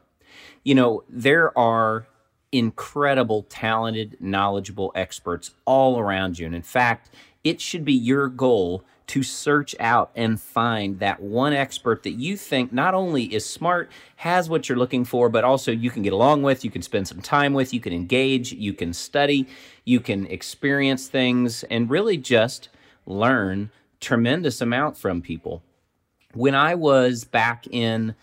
You 0.64 0.76
know, 0.76 1.04
there 1.08 1.58
are 1.58 2.08
incredible, 2.52 3.44
talented, 3.44 4.18
knowledgeable 4.20 4.92
experts 4.96 5.52
all 5.66 6.00
around 6.00 6.40
you. 6.40 6.46
And 6.46 6.56
in 6.56 6.62
fact, 6.62 7.10
it 7.44 7.62
should 7.62 7.86
be 7.86 7.94
your 7.94 8.28
goal 8.28 8.84
to 9.08 9.24
search 9.24 9.76
out 9.80 10.12
and 10.16 10.40
find 10.40 11.00
that 11.00 11.20
one 11.20 11.52
expert 11.52 12.04
that 12.04 12.12
you 12.12 12.38
think 12.38 12.72
not 12.72 12.94
only 12.94 13.24
is 13.34 13.44
smart, 13.44 13.90
has 14.18 14.48
what 14.48 14.70
you're 14.70 14.78
looking 14.78 15.04
for, 15.04 15.30
but 15.30 15.44
also 15.44 15.72
you 15.72 15.90
can 15.90 16.04
get 16.04 16.14
along 16.14 16.44
with, 16.44 16.64
you 16.64 16.70
can 16.70 16.84
spend 16.84 17.08
some 17.08 17.20
time 17.20 17.54
with, 17.54 17.74
you 17.74 17.80
can 17.80 17.92
engage, 17.92 18.54
you 18.54 18.72
can 18.72 18.94
study, 18.94 19.48
you 19.84 20.00
can 20.00 20.28
experience 20.28 21.08
things, 21.08 21.64
and 21.64 21.90
really 21.90 22.18
just 22.18 22.70
learn 23.08 23.72
tremendous 24.00 24.62
amount 24.62 24.96
from 24.96 25.24
people. 25.24 25.64
When 26.36 26.54
I 26.54 26.76
was 26.76 27.24
back 27.24 27.66
in 27.66 28.14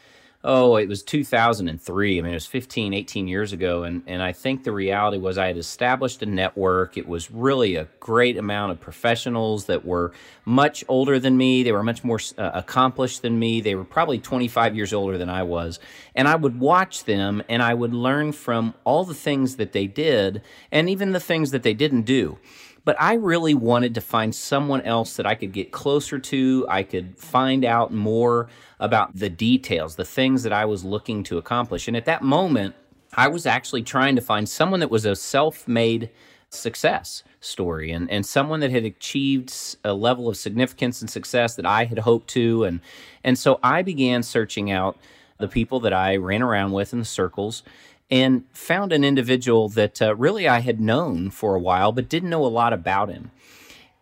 oh, 0.45 0.77
it 0.77 0.89
was 0.89 1.03
2003. 1.03 2.19
I 2.19 2.23
mean, 2.23 2.31
it 2.31 2.35
was 2.35 2.47
15, 2.47 2.95
18 2.95 3.27
years 3.27 3.53
ago. 3.53 3.83
And, 3.83 4.03
and 4.07 4.23
I 4.23 4.33
think 4.33 4.65
the 4.65 4.73
reality 4.73 5.19
was 5.19 5.39
I 5.39 5.49
had 5.49 5.57
established 5.57 6.23
a 6.23 6.27
network. 6.27 6.97
It 6.97 7.09
was 7.09 7.31
really 7.31 7.77
a 7.77 7.89
great 8.01 8.37
amount 8.37 8.73
of 8.73 8.81
professionals 8.81 9.67
that 9.67 9.85
were 9.85 10.13
much 10.45 10.85
older 10.89 11.19
than 11.19 11.37
me. 11.37 11.63
They 11.63 11.73
were 11.73 11.83
much 11.83 12.05
more 12.05 12.21
uh, 12.39 12.51
accomplished 12.55 13.23
than 13.23 13.39
me. 13.39 13.61
They 13.61 13.75
were 13.75 13.85
probably 13.85 14.19
25 14.19 14.77
years 14.77 14.93
older 14.93 15.19
than 15.19 15.29
I 15.29 15.43
was. 15.43 15.81
And 16.15 16.29
I 16.29 16.37
would 16.37 16.61
watch 16.61 17.05
them 17.05 17.43
and 17.49 17.63
I 17.63 17.75
would 17.75 17.93
learn 17.93 18.33
from 18.33 18.75
all 18.85 19.05
the 19.05 19.15
things 19.15 19.57
that 19.57 19.73
they 19.73 19.87
did 19.87 20.43
and 20.71 20.89
even 20.89 21.13
the 21.13 21.21
things 21.21 21.51
that 21.51 21.63
they 21.63 21.75
didn't 21.75 22.03
do 22.03 22.39
but 22.87 22.97
I 23.01 23.15
really 23.15 23.53
wanted 23.53 23.97
to 23.97 24.01
find 24.01 24.33
someone 24.33 24.81
else 24.83 25.17
that 25.17 25.27
I 25.27 25.35
could 25.35 25.53
get 25.53 25.73
closer 25.73 26.21
to. 26.21 26.65
I 26.71 26.85
could 26.85 27.19
find 27.19 27.65
out 27.65 27.93
more 27.93 28.49
about 28.79 29.17
the 29.17 29.29
details, 29.29 29.97
the 29.97 30.05
things 30.05 30.45
that 30.45 30.53
I 30.53 30.67
was 30.67 30.85
looking 30.85 31.25
to 31.25 31.37
accomplish. 31.37 31.89
And 31.89 31.97
at 31.97 32.05
that 32.05 32.23
moment, 32.23 32.77
I 33.13 33.27
was 33.27 33.45
actually 33.45 33.83
trying 33.83 34.15
to 34.15 34.23
find 34.23 34.49
someone 34.49 34.79
that 34.79 34.91
was 34.91 35.05
a 35.05 35.17
self 35.17 35.67
made 35.67 36.11
success 36.49 37.25
story 37.41 37.91
and, 37.91 38.09
and 38.09 38.25
someone 38.25 38.61
that 38.61 38.71
had 38.71 38.85
achieved 38.85 39.53
a 39.83 39.93
level 39.93 40.29
of 40.29 40.37
significance 40.37 41.01
and 41.01 41.11
success 41.11 41.57
that 41.57 41.67
I 41.67 41.87
had 41.87 41.99
hoped 41.99 42.29
to. 42.31 42.63
And, 42.63 42.81
and 43.25 43.37
so 43.37 43.59
I 43.65 43.83
began 43.83 44.23
searching 44.23 44.71
out 44.71 44.97
the 45.39 45.49
people 45.49 45.81
that 45.81 45.93
I 45.93 46.17
ran 46.19 46.41
around 46.41 46.71
with 46.71 46.93
in 46.93 47.01
the 47.01 47.05
circles 47.05 47.65
and 48.11 48.45
found 48.53 48.93
an 48.93 49.05
individual 49.05 49.69
that 49.71 50.01
uh, 50.01 50.15
really 50.15 50.49
I 50.49 50.61
had 50.61 50.81
known 50.81 51.31
for 51.31 51.55
a 51.55 51.61
while, 51.61 51.93
but 51.93 52.09
didn't 52.09 52.31
know 52.31 52.45
a 52.45 52.49
lot 52.49 52.73
about 52.73 53.09
him. 53.09 53.31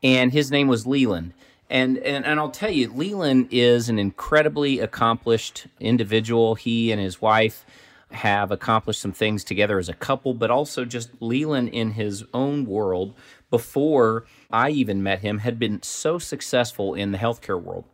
And 0.02 0.32
his 0.32 0.50
name 0.50 0.68
was 0.68 0.86
Leland. 0.86 1.32
And, 1.70 1.96
and, 1.98 2.24
and 2.26 2.38
I'll 2.38 2.50
tell 2.50 2.70
you, 2.70 2.92
Leland 2.92 3.48
is 3.50 3.88
an 3.88 3.98
incredibly 3.98 4.78
accomplished 4.78 5.66
individual. 5.80 6.54
He 6.54 6.92
and 6.92 7.00
his 7.00 7.22
wife 7.22 7.64
have 8.10 8.50
accomplished 8.50 9.00
some 9.00 9.12
things 9.12 9.42
together 9.42 9.78
as 9.78 9.88
a 9.88 9.94
couple, 9.94 10.34
but 10.34 10.50
also 10.50 10.84
just 10.84 11.10
Leland 11.20 11.70
in 11.70 11.92
his 11.92 12.24
own 12.32 12.66
world 12.66 13.14
before 13.50 14.24
I 14.50 14.70
even 14.70 15.02
met 15.02 15.20
him 15.20 15.38
had 15.38 15.58
been 15.58 15.82
so 15.82 16.18
successful 16.18 16.94
in 16.94 17.12
the 17.12 17.18
healthcare 17.18 17.60
world. 17.60 17.84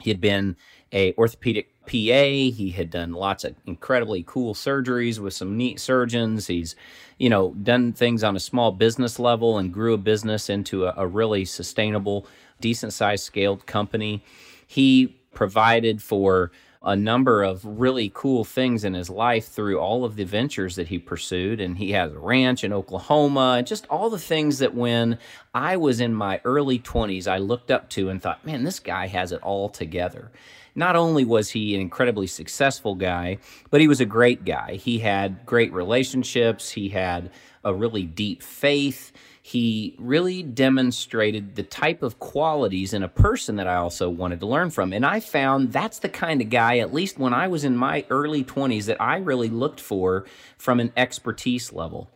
He 0.00 0.10
had 0.10 0.20
been 0.20 0.56
a 0.92 1.14
orthopedic 1.14 1.70
PA. 1.86 1.92
He 1.92 2.72
had 2.76 2.90
done 2.90 3.12
lots 3.12 3.44
of 3.44 3.54
incredibly 3.66 4.22
cool 4.26 4.54
surgeries 4.54 5.18
with 5.18 5.34
some 5.34 5.56
neat 5.56 5.80
surgeons. 5.80 6.46
He's, 6.46 6.76
you 7.18 7.30
know, 7.30 7.54
done 7.54 7.92
things 7.92 8.22
on 8.22 8.36
a 8.36 8.40
small 8.40 8.72
business 8.72 9.18
level 9.18 9.58
and 9.58 9.72
grew 9.72 9.94
a 9.94 9.98
business 9.98 10.48
into 10.48 10.86
a, 10.86 10.94
a 10.96 11.06
really 11.06 11.44
sustainable, 11.44 12.26
decent 12.60 12.92
sized 12.92 13.24
scaled 13.24 13.66
company. 13.66 14.22
He 14.66 15.16
provided 15.32 16.02
for 16.02 16.50
a 16.82 16.94
number 16.94 17.42
of 17.42 17.64
really 17.64 18.10
cool 18.14 18.44
things 18.44 18.84
in 18.84 18.94
his 18.94 19.10
life 19.10 19.48
through 19.48 19.78
all 19.78 20.04
of 20.04 20.14
the 20.14 20.24
ventures 20.24 20.76
that 20.76 20.88
he 20.88 20.98
pursued. 20.98 21.60
And 21.60 21.76
he 21.76 21.90
has 21.92 22.12
a 22.12 22.18
ranch 22.18 22.62
in 22.62 22.72
Oklahoma 22.72 23.56
and 23.58 23.66
just 23.66 23.86
all 23.88 24.10
the 24.10 24.18
things 24.18 24.58
that 24.58 24.74
when 24.74 25.18
I 25.52 25.76
was 25.76 26.00
in 26.00 26.14
my 26.14 26.40
early 26.44 26.78
20s, 26.78 27.26
I 27.26 27.38
looked 27.38 27.70
up 27.70 27.90
to 27.90 28.08
and 28.10 28.22
thought, 28.22 28.46
man, 28.46 28.62
this 28.62 28.78
guy 28.78 29.08
has 29.08 29.32
it 29.32 29.42
all 29.42 29.68
together 29.68 30.30
not 30.78 30.94
only 30.96 31.24
was 31.24 31.50
he 31.50 31.74
an 31.74 31.80
incredibly 31.80 32.28
successful 32.28 32.94
guy, 32.94 33.38
but 33.70 33.80
he 33.80 33.88
was 33.88 34.00
a 34.00 34.06
great 34.06 34.44
guy. 34.44 34.76
He 34.76 35.00
had 35.00 35.44
great 35.44 35.72
relationships, 35.72 36.70
he 36.70 36.88
had 36.88 37.30
a 37.64 37.74
really 37.74 38.04
deep 38.04 38.42
faith. 38.42 39.12
He 39.42 39.96
really 39.98 40.42
demonstrated 40.42 41.56
the 41.56 41.62
type 41.62 42.02
of 42.02 42.18
qualities 42.18 42.92
in 42.92 43.02
a 43.02 43.08
person 43.08 43.56
that 43.56 43.66
I 43.66 43.76
also 43.76 44.10
wanted 44.10 44.40
to 44.40 44.46
learn 44.46 44.68
from. 44.68 44.92
And 44.92 45.06
I 45.06 45.20
found 45.20 45.72
that's 45.72 46.00
the 46.00 46.10
kind 46.10 46.42
of 46.42 46.50
guy, 46.50 46.78
at 46.78 46.92
least 46.92 47.18
when 47.18 47.32
I 47.32 47.48
was 47.48 47.64
in 47.64 47.74
my 47.74 48.04
early 48.10 48.44
20s, 48.44 48.84
that 48.84 49.00
I 49.00 49.16
really 49.16 49.48
looked 49.48 49.80
for 49.80 50.26
from 50.58 50.80
an 50.80 50.92
expertise 50.98 51.72
level. 51.72 52.10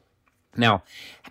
Now, 0.57 0.83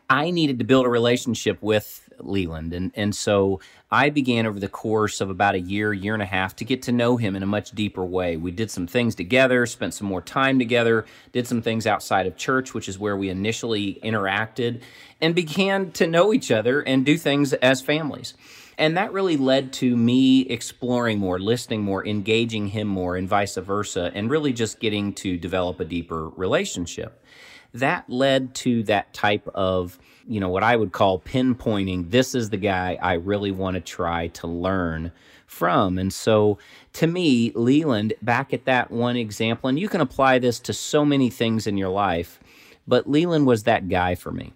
I 0.09 0.31
needed 0.31 0.57
to 0.57 0.65
build 0.65 0.87
a 0.87 0.89
relationship 0.89 1.61
with 1.61 2.09
Leland. 2.25 2.73
And, 2.73 2.91
and 2.95 3.15
so 3.15 3.59
I 3.89 4.09
began 4.09 4.45
over 4.45 4.59
the 4.59 4.67
course 4.67 5.21
of 5.21 5.29
about 5.29 5.55
a 5.55 5.59
year, 5.59 5.93
year 5.93 6.13
and 6.13 6.23
a 6.23 6.25
half 6.25 6.55
to 6.57 6.65
get 6.65 6.81
to 6.83 6.91
know 6.91 7.17
him 7.17 7.35
in 7.35 7.43
a 7.43 7.47
much 7.47 7.71
deeper 7.71 8.05
way. 8.05 8.37
We 8.37 8.51
did 8.51 8.71
some 8.71 8.87
things 8.87 9.15
together, 9.15 9.65
spent 9.65 9.93
some 9.93 10.07
more 10.07 10.21
time 10.21 10.59
together, 10.59 11.05
did 11.31 11.47
some 11.47 11.61
things 11.61 11.85
outside 11.85 12.27
of 12.27 12.37
church, 12.37 12.73
which 12.73 12.87
is 12.87 12.97
where 12.97 13.17
we 13.17 13.29
initially 13.29 13.99
interacted, 14.03 14.81
and 15.19 15.35
began 15.35 15.91
to 15.93 16.07
know 16.07 16.33
each 16.33 16.51
other 16.51 16.81
and 16.81 17.05
do 17.05 17.17
things 17.17 17.53
as 17.53 17.81
families. 17.81 18.33
And 18.77 18.97
that 18.97 19.13
really 19.13 19.37
led 19.37 19.73
to 19.73 19.95
me 19.95 20.41
exploring 20.41 21.19
more, 21.19 21.37
listening 21.37 21.83
more, 21.83 22.05
engaging 22.05 22.67
him 22.67 22.87
more, 22.87 23.15
and 23.15 23.27
vice 23.27 23.55
versa, 23.55 24.11
and 24.15 24.29
really 24.29 24.53
just 24.53 24.79
getting 24.79 25.13
to 25.13 25.37
develop 25.37 25.79
a 25.79 25.85
deeper 25.85 26.29
relationship. 26.29 27.23
That 27.73 28.09
led 28.09 28.55
to 28.55 28.83
that 28.83 29.13
type 29.13 29.47
of 29.53 29.99
you 30.27 30.39
know, 30.39 30.49
what 30.49 30.63
I 30.63 30.75
would 30.75 30.91
call 30.91 31.19
pinpointing 31.19 32.11
this 32.11 32.35
is 32.35 32.49
the 32.49 32.57
guy 32.57 32.97
I 33.01 33.13
really 33.13 33.51
want 33.51 33.75
to 33.75 33.81
try 33.81 34.27
to 34.27 34.47
learn 34.47 35.11
from. 35.47 35.97
And 35.97 36.13
so 36.13 36.57
to 36.93 37.07
me, 37.07 37.51
Leland, 37.55 38.13
back 38.21 38.53
at 38.53 38.65
that 38.65 38.91
one 38.91 39.15
example, 39.15 39.69
and 39.69 39.79
you 39.79 39.89
can 39.89 40.01
apply 40.01 40.39
this 40.39 40.59
to 40.61 40.73
so 40.73 41.03
many 41.03 41.29
things 41.29 41.67
in 41.67 41.77
your 41.77 41.89
life, 41.89 42.39
but 42.87 43.09
Leland 43.09 43.45
was 43.45 43.63
that 43.63 43.89
guy 43.89 44.15
for 44.15 44.31
me 44.31 44.53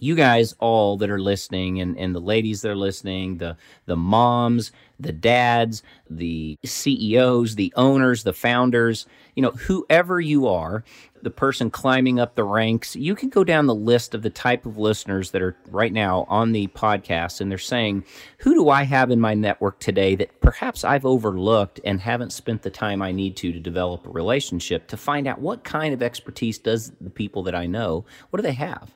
you 0.00 0.14
guys 0.14 0.54
all 0.58 0.96
that 0.98 1.10
are 1.10 1.20
listening 1.20 1.80
and, 1.80 1.96
and 1.98 2.14
the 2.14 2.20
ladies 2.20 2.62
that 2.62 2.70
are 2.70 2.76
listening, 2.76 3.38
the 3.38 3.56
the 3.86 3.96
moms, 3.96 4.72
the 5.00 5.12
dads, 5.12 5.82
the 6.10 6.56
CEOs, 6.64 7.54
the 7.54 7.72
owners, 7.76 8.24
the 8.24 8.32
founders, 8.32 9.06
you 9.34 9.42
know, 9.42 9.52
whoever 9.52 10.20
you 10.20 10.48
are, 10.48 10.84
the 11.22 11.30
person 11.30 11.70
climbing 11.70 12.18
up 12.18 12.34
the 12.34 12.44
ranks, 12.44 12.96
you 12.96 13.14
can 13.14 13.28
go 13.28 13.44
down 13.44 13.66
the 13.66 13.74
list 13.74 14.14
of 14.14 14.22
the 14.22 14.30
type 14.30 14.66
of 14.66 14.78
listeners 14.78 15.30
that 15.30 15.42
are 15.42 15.56
right 15.70 15.92
now 15.92 16.26
on 16.28 16.52
the 16.52 16.66
podcast 16.68 17.40
and 17.40 17.50
they're 17.50 17.58
saying, 17.58 18.04
who 18.38 18.54
do 18.54 18.68
I 18.68 18.84
have 18.84 19.10
in 19.10 19.20
my 19.20 19.34
network 19.34 19.80
today 19.80 20.14
that 20.16 20.40
perhaps 20.40 20.84
I've 20.84 21.06
overlooked 21.06 21.80
and 21.84 22.00
haven't 22.00 22.32
spent 22.32 22.62
the 22.62 22.70
time 22.70 23.02
I 23.02 23.12
need 23.12 23.36
to 23.38 23.52
to 23.52 23.60
develop 23.60 24.06
a 24.06 24.10
relationship 24.10 24.86
to 24.88 24.96
find 24.96 25.26
out 25.26 25.40
what 25.40 25.64
kind 25.64 25.94
of 25.94 26.02
expertise 26.02 26.58
does 26.58 26.92
the 27.00 27.10
people 27.10 27.42
that 27.44 27.54
I 27.54 27.66
know, 27.66 28.04
what 28.30 28.38
do 28.38 28.42
they 28.42 28.52
have? 28.52 28.94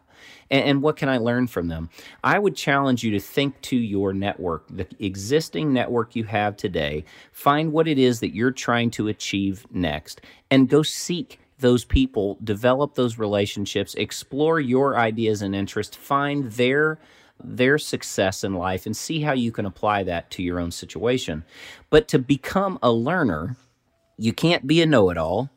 And, 0.50 0.64
and 0.64 0.82
what 0.82 0.96
can 0.96 1.08
I 1.08 1.18
learn 1.18 1.46
from 1.46 1.68
them? 1.68 1.90
I 2.22 2.38
would 2.38 2.56
challenge 2.56 3.02
you 3.02 3.10
to 3.12 3.20
think 3.20 3.60
to 3.62 3.76
your 3.76 4.12
network, 4.12 4.66
the 4.68 4.86
existing 4.98 5.72
network 5.72 6.16
you 6.16 6.24
have 6.24 6.56
today, 6.56 7.04
find 7.32 7.72
what 7.72 7.88
it 7.88 7.98
is 7.98 8.20
that 8.20 8.34
you're 8.34 8.50
trying 8.50 8.90
to 8.92 9.08
achieve 9.08 9.66
next, 9.70 10.20
and 10.50 10.68
go 10.68 10.82
seek 10.82 11.38
those 11.58 11.84
people, 11.84 12.38
develop 12.42 12.94
those 12.94 13.18
relationships, 13.18 13.94
explore 13.94 14.60
your 14.60 14.98
ideas 14.98 15.42
and 15.42 15.54
interests, 15.54 15.96
find 15.96 16.52
their 16.52 16.98
their 17.44 17.76
success 17.76 18.44
in 18.44 18.54
life 18.54 18.86
and 18.86 18.96
see 18.96 19.20
how 19.20 19.32
you 19.32 19.50
can 19.50 19.66
apply 19.66 20.04
that 20.04 20.30
to 20.30 20.42
your 20.44 20.60
own 20.60 20.70
situation. 20.70 21.44
But 21.90 22.06
to 22.08 22.18
become 22.20 22.78
a 22.82 22.92
learner, 22.92 23.56
you 24.16 24.32
can't 24.32 24.64
be 24.64 24.80
a 24.80 24.86
know-it-all 24.86 25.50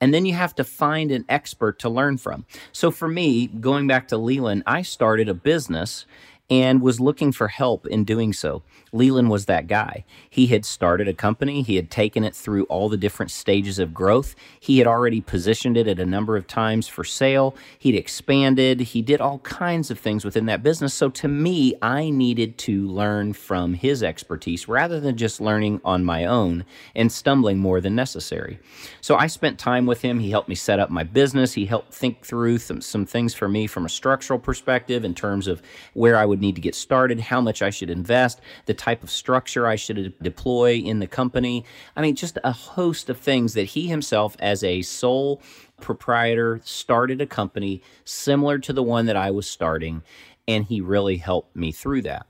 and 0.00 0.14
then 0.14 0.26
you 0.26 0.34
have 0.34 0.54
to 0.56 0.64
find 0.64 1.10
an 1.10 1.24
expert 1.28 1.78
to 1.80 1.88
learn 1.88 2.18
from. 2.18 2.44
So 2.72 2.90
for 2.90 3.08
me, 3.08 3.46
going 3.46 3.86
back 3.86 4.08
to 4.08 4.16
Leland, 4.16 4.62
I 4.66 4.82
started 4.82 5.28
a 5.28 5.34
business 5.34 6.06
and 6.50 6.80
was 6.80 6.98
looking 6.98 7.30
for 7.30 7.48
help 7.48 7.86
in 7.86 8.04
doing 8.04 8.32
so. 8.32 8.62
Leland 8.92 9.28
was 9.28 9.46
that 9.46 9.66
guy. 9.66 10.04
He 10.30 10.46
had 10.46 10.64
started 10.64 11.06
a 11.06 11.12
company, 11.12 11.62
he 11.62 11.76
had 11.76 11.90
taken 11.90 12.24
it 12.24 12.34
through 12.34 12.64
all 12.64 12.88
the 12.88 12.96
different 12.96 13.30
stages 13.30 13.78
of 13.78 13.92
growth. 13.92 14.34
He 14.58 14.78
had 14.78 14.86
already 14.86 15.20
positioned 15.20 15.76
it 15.76 15.86
at 15.86 15.98
a 16.00 16.06
number 16.06 16.36
of 16.36 16.46
times 16.46 16.88
for 16.88 17.04
sale. 17.04 17.54
He'd 17.78 17.94
expanded, 17.94 18.80
he 18.80 19.02
did 19.02 19.20
all 19.20 19.40
kinds 19.40 19.90
of 19.90 19.98
things 19.98 20.24
within 20.24 20.46
that 20.46 20.62
business. 20.62 20.94
So 20.94 21.10
to 21.10 21.28
me, 21.28 21.74
I 21.82 22.08
needed 22.10 22.56
to 22.58 22.88
learn 22.88 23.34
from 23.34 23.74
his 23.74 24.02
expertise 24.02 24.68
rather 24.68 25.00
than 25.00 25.16
just 25.16 25.40
learning 25.40 25.80
on 25.84 26.04
my 26.04 26.24
own 26.24 26.64
and 26.94 27.12
stumbling 27.12 27.58
more 27.58 27.80
than 27.80 27.94
necessary. 27.94 28.58
So 29.02 29.16
I 29.16 29.26
spent 29.26 29.58
time 29.58 29.84
with 29.84 30.00
him. 30.00 30.18
He 30.18 30.30
helped 30.30 30.48
me 30.48 30.54
set 30.54 30.80
up 30.80 30.88
my 30.88 31.04
business. 31.04 31.52
He 31.52 31.66
helped 31.66 31.92
think 31.92 32.24
through 32.24 32.58
some, 32.58 32.80
some 32.80 33.04
things 33.04 33.34
for 33.34 33.48
me 33.48 33.66
from 33.66 33.84
a 33.84 33.90
structural 33.90 34.38
perspective 34.38 35.04
in 35.04 35.14
terms 35.14 35.46
of 35.46 35.60
where 35.92 36.16
I 36.16 36.24
would 36.24 36.37
would 36.38 36.42
need 36.42 36.54
to 36.54 36.60
get 36.60 36.74
started, 36.74 37.18
how 37.18 37.40
much 37.40 37.62
I 37.62 37.70
should 37.70 37.90
invest, 37.90 38.40
the 38.66 38.74
type 38.74 39.02
of 39.02 39.10
structure 39.10 39.66
I 39.66 39.74
should 39.74 40.14
deploy 40.22 40.74
in 40.74 41.00
the 41.00 41.06
company. 41.06 41.64
I 41.96 42.02
mean, 42.02 42.14
just 42.14 42.38
a 42.44 42.52
host 42.52 43.10
of 43.10 43.18
things 43.18 43.54
that 43.54 43.64
he 43.64 43.88
himself, 43.88 44.36
as 44.38 44.62
a 44.62 44.82
sole 44.82 45.42
proprietor, 45.80 46.60
started 46.62 47.20
a 47.20 47.26
company 47.26 47.82
similar 48.04 48.58
to 48.60 48.72
the 48.72 48.82
one 48.82 49.06
that 49.06 49.16
I 49.16 49.32
was 49.32 49.50
starting, 49.50 50.02
and 50.46 50.64
he 50.64 50.80
really 50.80 51.16
helped 51.16 51.56
me 51.56 51.72
through 51.72 52.02
that. 52.02 52.26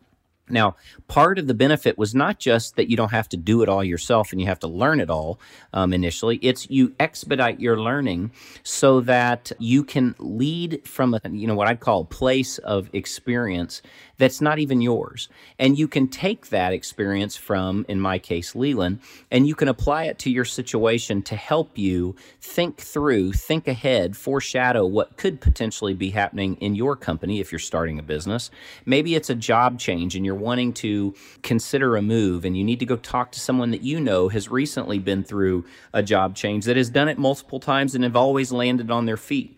Now, 0.50 0.76
part 1.08 1.38
of 1.38 1.46
the 1.46 1.54
benefit 1.54 1.98
was 1.98 2.14
not 2.14 2.38
just 2.38 2.76
that 2.76 2.90
you 2.90 2.96
don't 2.96 3.10
have 3.10 3.28
to 3.30 3.36
do 3.36 3.62
it 3.62 3.68
all 3.68 3.84
yourself 3.84 4.32
and 4.32 4.40
you 4.40 4.46
have 4.46 4.60
to 4.60 4.68
learn 4.68 5.00
it 5.00 5.10
all 5.10 5.40
um, 5.72 5.92
initially. 5.92 6.36
It's 6.42 6.68
you 6.70 6.94
expedite 7.00 7.60
your 7.60 7.80
learning 7.80 8.32
so 8.62 9.00
that 9.02 9.52
you 9.58 9.84
can 9.84 10.14
lead 10.18 10.86
from 10.86 11.14
a 11.14 11.20
you 11.30 11.46
know 11.46 11.54
what 11.54 11.68
I'd 11.68 11.80
call 11.80 12.02
a 12.02 12.04
place 12.04 12.58
of 12.58 12.88
experience 12.92 13.82
that's 14.18 14.40
not 14.40 14.58
even 14.58 14.80
yours, 14.80 15.28
and 15.58 15.78
you 15.78 15.86
can 15.86 16.08
take 16.08 16.48
that 16.48 16.72
experience 16.72 17.36
from, 17.36 17.86
in 17.88 18.00
my 18.00 18.18
case, 18.18 18.56
Leland, 18.56 18.98
and 19.30 19.46
you 19.46 19.54
can 19.54 19.68
apply 19.68 20.04
it 20.04 20.18
to 20.20 20.30
your 20.30 20.44
situation 20.44 21.22
to 21.22 21.36
help 21.36 21.78
you 21.78 22.16
think 22.40 22.80
through, 22.80 23.32
think 23.32 23.68
ahead, 23.68 24.16
foreshadow 24.16 24.84
what 24.84 25.16
could 25.16 25.40
potentially 25.40 25.94
be 25.94 26.10
happening 26.10 26.56
in 26.56 26.74
your 26.74 26.96
company 26.96 27.40
if 27.40 27.52
you're 27.52 27.58
starting 27.58 27.98
a 27.98 28.02
business. 28.02 28.50
Maybe 28.84 29.14
it's 29.14 29.30
a 29.30 29.34
job 29.34 29.78
change 29.78 30.16
and 30.16 30.26
you're 30.26 30.34
wanting 30.38 30.72
to 30.72 31.14
consider 31.42 31.96
a 31.96 32.02
move 32.02 32.44
and 32.44 32.56
you 32.56 32.64
need 32.64 32.80
to 32.80 32.86
go 32.86 32.96
talk 32.96 33.32
to 33.32 33.40
someone 33.40 33.70
that 33.70 33.82
you 33.82 34.00
know 34.00 34.28
has 34.28 34.48
recently 34.48 34.98
been 34.98 35.22
through 35.24 35.64
a 35.92 36.02
job 36.02 36.34
change 36.34 36.64
that 36.64 36.76
has 36.76 36.90
done 36.90 37.08
it 37.08 37.18
multiple 37.18 37.60
times 37.60 37.94
and 37.94 38.04
have 38.04 38.16
always 38.16 38.52
landed 38.52 38.90
on 38.90 39.06
their 39.06 39.16
feet 39.16 39.56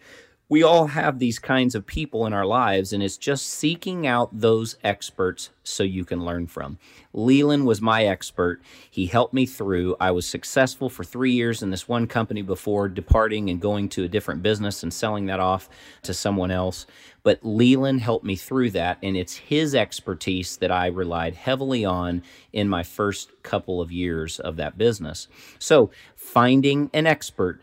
we 0.50 0.64
all 0.64 0.88
have 0.88 1.21
these 1.21 1.38
kinds 1.38 1.76
of 1.76 1.87
people 1.87 2.26
in 2.26 2.33
our 2.33 2.45
lives, 2.45 2.92
and 2.92 3.04
it's 3.04 3.16
just 3.16 3.47
seeking 3.47 4.04
out 4.04 4.28
those 4.33 4.76
experts 4.83 5.50
so 5.62 5.85
you 5.85 6.04
can 6.04 6.25
learn 6.25 6.49
from. 6.49 6.76
Leland 7.12 7.66
was 7.66 7.80
my 7.80 8.04
expert. 8.04 8.61
He 8.90 9.07
helped 9.07 9.33
me 9.33 9.47
through. 9.47 9.95
I 10.00 10.11
was 10.11 10.26
successful 10.26 10.90
for 10.90 11.04
three 11.04 11.30
years 11.30 11.62
in 11.62 11.71
this 11.71 11.87
one 11.87 12.09
company 12.09 12.42
before 12.42 12.88
departing 12.88 13.49
and 13.49 13.61
going 13.61 13.88
to 13.90 14.02
a 14.02 14.09
different 14.09 14.42
business 14.42 14.83
and 14.83 14.92
selling 14.92 15.26
that 15.26 15.38
off 15.38 15.69
to 16.02 16.12
someone 16.12 16.50
else. 16.50 16.85
But 17.23 17.38
Leland 17.45 18.00
helped 18.00 18.25
me 18.25 18.35
through 18.35 18.73
that, 18.73 18.99
and 19.04 19.16
it's 19.16 19.37
his 19.37 19.76
expertise 19.76 20.57
that 20.57 20.73
I 20.73 20.87
relied 20.87 21.37
heavily 21.37 21.85
on 21.85 22.25
in 22.52 22.69
my 22.69 22.83
first 22.83 23.30
couple 23.45 23.80
of 23.80 23.92
years 23.92 24.40
of 24.40 24.57
that 24.57 24.76
business. 24.76 25.28
So, 25.61 25.92
finding 26.16 26.90
an 26.92 27.07
expert 27.07 27.61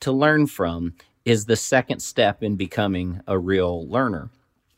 to 0.00 0.12
learn 0.12 0.46
from 0.46 0.94
is 1.28 1.44
the 1.44 1.56
second 1.56 2.00
step 2.00 2.42
in 2.42 2.56
becoming 2.56 3.20
a 3.26 3.38
real 3.38 3.86
learner. 3.88 4.30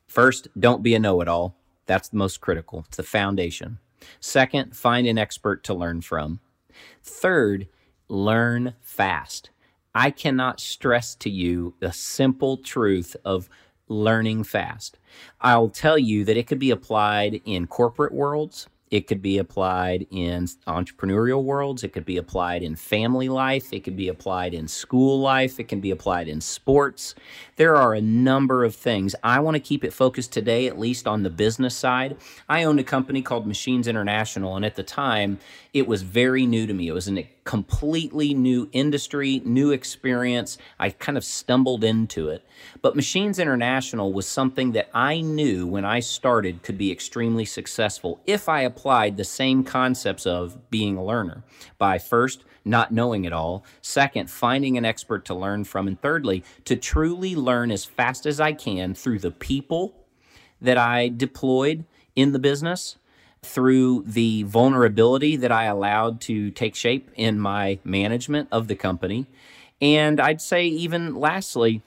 First, 0.08 0.48
don't 0.58 0.82
be 0.82 0.96
a 0.96 0.98
know 0.98 1.20
it 1.20 1.28
all. 1.28 1.54
That's 1.86 2.08
the 2.08 2.16
most 2.16 2.40
critical, 2.40 2.84
it's 2.88 2.96
the 2.96 3.04
foundation. 3.04 3.78
Second, 4.18 4.76
find 4.76 5.06
an 5.06 5.16
expert 5.16 5.62
to 5.64 5.74
learn 5.74 6.00
from. 6.00 6.40
Third, 7.04 7.68
learn 8.08 8.74
fast. 8.80 9.50
I 9.94 10.10
cannot 10.10 10.58
stress 10.58 11.14
to 11.16 11.30
you 11.30 11.74
the 11.78 11.92
simple 11.92 12.56
truth 12.56 13.16
of 13.24 13.48
learning 13.86 14.44
fast. 14.44 14.98
I'll 15.40 15.68
tell 15.68 15.98
you 15.98 16.24
that 16.24 16.36
it 16.36 16.48
could 16.48 16.58
be 16.58 16.72
applied 16.72 17.42
in 17.44 17.68
corporate 17.68 18.12
worlds, 18.12 18.66
it 18.90 19.06
could 19.06 19.22
be 19.22 19.38
applied 19.38 20.06
in 20.10 20.46
entrepreneurial 20.66 21.42
worlds. 21.44 21.84
It 21.84 21.92
could 21.92 22.04
be 22.04 22.16
applied 22.16 22.62
in 22.62 22.74
family 22.74 23.28
life. 23.28 23.72
It 23.72 23.84
could 23.84 23.96
be 23.96 24.08
applied 24.08 24.52
in 24.52 24.66
school 24.66 25.20
life. 25.20 25.60
It 25.60 25.68
can 25.68 25.80
be 25.80 25.92
applied 25.92 26.26
in 26.26 26.40
sports. 26.40 27.14
There 27.54 27.76
are 27.76 27.94
a 27.94 28.00
number 28.00 28.64
of 28.64 28.74
things. 28.74 29.14
I 29.22 29.38
want 29.38 29.54
to 29.54 29.60
keep 29.60 29.84
it 29.84 29.92
focused 29.92 30.32
today, 30.32 30.66
at 30.66 30.78
least 30.78 31.06
on 31.06 31.22
the 31.22 31.30
business 31.30 31.76
side. 31.76 32.16
I 32.48 32.64
owned 32.64 32.80
a 32.80 32.84
company 32.84 33.22
called 33.22 33.46
Machines 33.46 33.86
International, 33.86 34.56
and 34.56 34.64
at 34.64 34.74
the 34.74 34.82
time, 34.82 35.38
it 35.72 35.86
was 35.86 36.02
very 36.02 36.46
new 36.46 36.66
to 36.66 36.74
me. 36.74 36.88
It 36.88 36.92
was 36.92 37.08
a 37.08 37.30
completely 37.44 38.34
new 38.34 38.68
industry, 38.72 39.40
new 39.44 39.70
experience. 39.70 40.58
I 40.78 40.90
kind 40.90 41.16
of 41.16 41.24
stumbled 41.24 41.84
into 41.84 42.28
it. 42.28 42.44
But 42.82 42.96
Machines 42.96 43.38
International 43.38 44.12
was 44.12 44.26
something 44.26 44.72
that 44.72 44.90
I 44.92 45.20
knew 45.20 45.66
when 45.66 45.84
I 45.84 46.00
started 46.00 46.62
could 46.62 46.76
be 46.76 46.90
extremely 46.90 47.44
successful 47.44 48.20
if 48.26 48.48
I 48.48 48.62
applied 48.62 49.16
the 49.16 49.24
same 49.24 49.62
concepts 49.62 50.26
of 50.26 50.70
being 50.70 50.96
a 50.96 51.04
learner 51.04 51.44
by 51.78 51.98
first 51.98 52.44
not 52.64 52.92
knowing 52.92 53.24
it 53.24 53.32
all, 53.32 53.64
second, 53.80 54.30
finding 54.30 54.76
an 54.76 54.84
expert 54.84 55.24
to 55.24 55.34
learn 55.34 55.64
from, 55.64 55.88
and 55.88 56.00
thirdly, 56.00 56.44
to 56.66 56.76
truly 56.76 57.34
learn 57.34 57.70
as 57.70 57.84
fast 57.84 58.26
as 58.26 58.38
I 58.38 58.52
can 58.52 58.94
through 58.94 59.20
the 59.20 59.30
people 59.30 59.94
that 60.60 60.76
I 60.76 61.08
deployed 61.08 61.84
in 62.14 62.32
the 62.32 62.38
business 62.38 62.96
through 63.42 64.04
the 64.06 64.42
vulnerability 64.44 65.36
that 65.36 65.50
I 65.50 65.64
allowed 65.64 66.20
to 66.22 66.50
take 66.50 66.74
shape 66.74 67.10
in 67.14 67.40
my 67.40 67.78
management 67.84 68.48
of 68.52 68.68
the 68.68 68.76
company. 68.76 69.26
And 69.80 70.20
I'd 70.20 70.40
say, 70.40 70.66
even 70.66 71.14
lastly, 71.14 71.82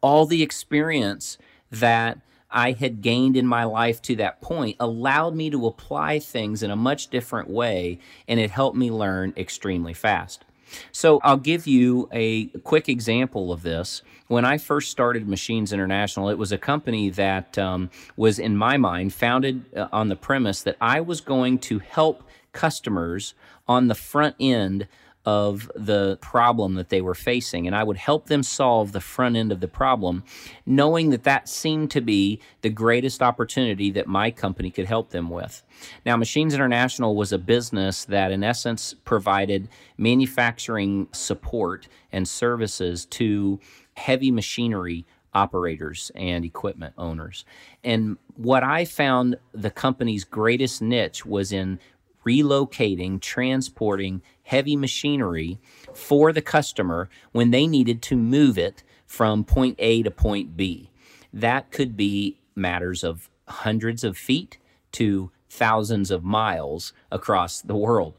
all 0.00 0.26
the 0.26 0.42
experience 0.42 1.38
that 1.70 2.18
I 2.50 2.72
had 2.72 3.00
gained 3.00 3.36
in 3.36 3.46
my 3.46 3.64
life 3.64 4.02
to 4.02 4.16
that 4.16 4.42
point 4.42 4.76
allowed 4.78 5.34
me 5.34 5.48
to 5.50 5.66
apply 5.66 6.18
things 6.18 6.62
in 6.62 6.70
a 6.70 6.76
much 6.76 7.08
different 7.08 7.48
way, 7.48 7.98
and 8.28 8.38
it 8.38 8.50
helped 8.50 8.76
me 8.76 8.90
learn 8.90 9.32
extremely 9.36 9.94
fast. 9.94 10.44
So 10.90 11.20
I'll 11.22 11.36
give 11.36 11.66
you 11.66 12.08
a 12.12 12.46
quick 12.64 12.88
example 12.88 13.52
of 13.52 13.62
this. 13.62 14.02
When 14.28 14.44
I 14.44 14.58
first 14.58 14.90
started 14.90 15.28
Machines 15.28 15.72
International, 15.72 16.28
it 16.28 16.38
was 16.38 16.52
a 16.52 16.58
company 16.58 17.10
that 17.10 17.58
um, 17.58 17.90
was, 18.16 18.38
in 18.38 18.56
my 18.56 18.76
mind, 18.76 19.12
founded 19.12 19.64
uh, 19.76 19.88
on 19.92 20.08
the 20.08 20.16
premise 20.16 20.62
that 20.62 20.76
I 20.80 21.00
was 21.00 21.20
going 21.20 21.58
to 21.60 21.78
help 21.80 22.22
customers 22.52 23.34
on 23.68 23.88
the 23.88 23.94
front 23.94 24.36
end 24.40 24.86
of 25.24 25.70
the 25.76 26.18
problem 26.20 26.74
that 26.74 26.88
they 26.88 27.00
were 27.00 27.14
facing 27.14 27.66
and 27.66 27.76
I 27.76 27.84
would 27.84 27.96
help 27.96 28.26
them 28.26 28.42
solve 28.42 28.90
the 28.92 29.00
front 29.00 29.36
end 29.36 29.52
of 29.52 29.60
the 29.60 29.68
problem 29.68 30.24
knowing 30.66 31.10
that 31.10 31.22
that 31.24 31.48
seemed 31.48 31.90
to 31.92 32.00
be 32.00 32.40
the 32.62 32.70
greatest 32.70 33.22
opportunity 33.22 33.90
that 33.92 34.08
my 34.08 34.32
company 34.32 34.70
could 34.70 34.86
help 34.86 35.10
them 35.10 35.30
with. 35.30 35.62
Now 36.04 36.16
Machines 36.16 36.54
International 36.54 37.14
was 37.14 37.32
a 37.32 37.38
business 37.38 38.04
that 38.06 38.32
in 38.32 38.42
essence 38.42 38.94
provided 39.04 39.68
manufacturing 39.96 41.08
support 41.12 41.86
and 42.10 42.26
services 42.26 43.06
to 43.06 43.60
heavy 43.94 44.30
machinery 44.30 45.06
operators 45.34 46.10
and 46.14 46.44
equipment 46.44 46.94
owners. 46.98 47.44
And 47.82 48.18
what 48.36 48.62
I 48.62 48.84
found 48.84 49.36
the 49.52 49.70
company's 49.70 50.24
greatest 50.24 50.82
niche 50.82 51.24
was 51.24 51.52
in 51.52 51.78
relocating, 52.24 53.20
transporting 53.20 54.22
heavy 54.44 54.76
machinery 54.76 55.58
for 55.94 56.32
the 56.32 56.42
customer 56.42 57.08
when 57.32 57.50
they 57.50 57.66
needed 57.66 58.02
to 58.02 58.16
move 58.16 58.58
it 58.58 58.82
from 59.06 59.44
point 59.44 59.76
A 59.78 60.02
to 60.02 60.10
point 60.10 60.56
B. 60.56 60.90
That 61.32 61.70
could 61.70 61.96
be 61.96 62.38
matters 62.54 63.02
of 63.04 63.28
hundreds 63.48 64.04
of 64.04 64.16
feet 64.16 64.58
to 64.92 65.30
thousands 65.48 66.10
of 66.10 66.24
miles 66.24 66.92
across 67.10 67.60
the 67.60 67.76
world. 67.76 68.14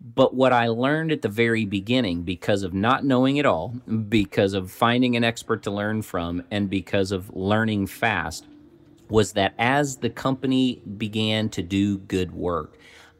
But 0.00 0.34
what 0.34 0.52
I 0.52 0.68
learned 0.68 1.10
at 1.10 1.22
the 1.22 1.28
very 1.28 1.64
beginning, 1.64 2.22
because 2.22 2.62
of 2.62 2.72
not 2.72 3.04
knowing 3.04 3.36
it 3.36 3.46
all, 3.46 3.74
because 4.08 4.54
of 4.54 4.70
finding 4.70 5.16
an 5.16 5.24
expert 5.24 5.62
to 5.64 5.70
learn 5.70 6.02
from, 6.02 6.44
and 6.50 6.70
because 6.70 7.10
of 7.10 7.34
learning 7.34 7.88
fast, 7.88 8.46
was 9.08 9.32
that 9.32 9.54
as 9.58 9.96
the 9.96 10.10
company 10.10 10.80
began 10.96 11.48
to 11.48 11.62
do 11.62 11.98
good 11.98 12.32
work, 12.32 12.78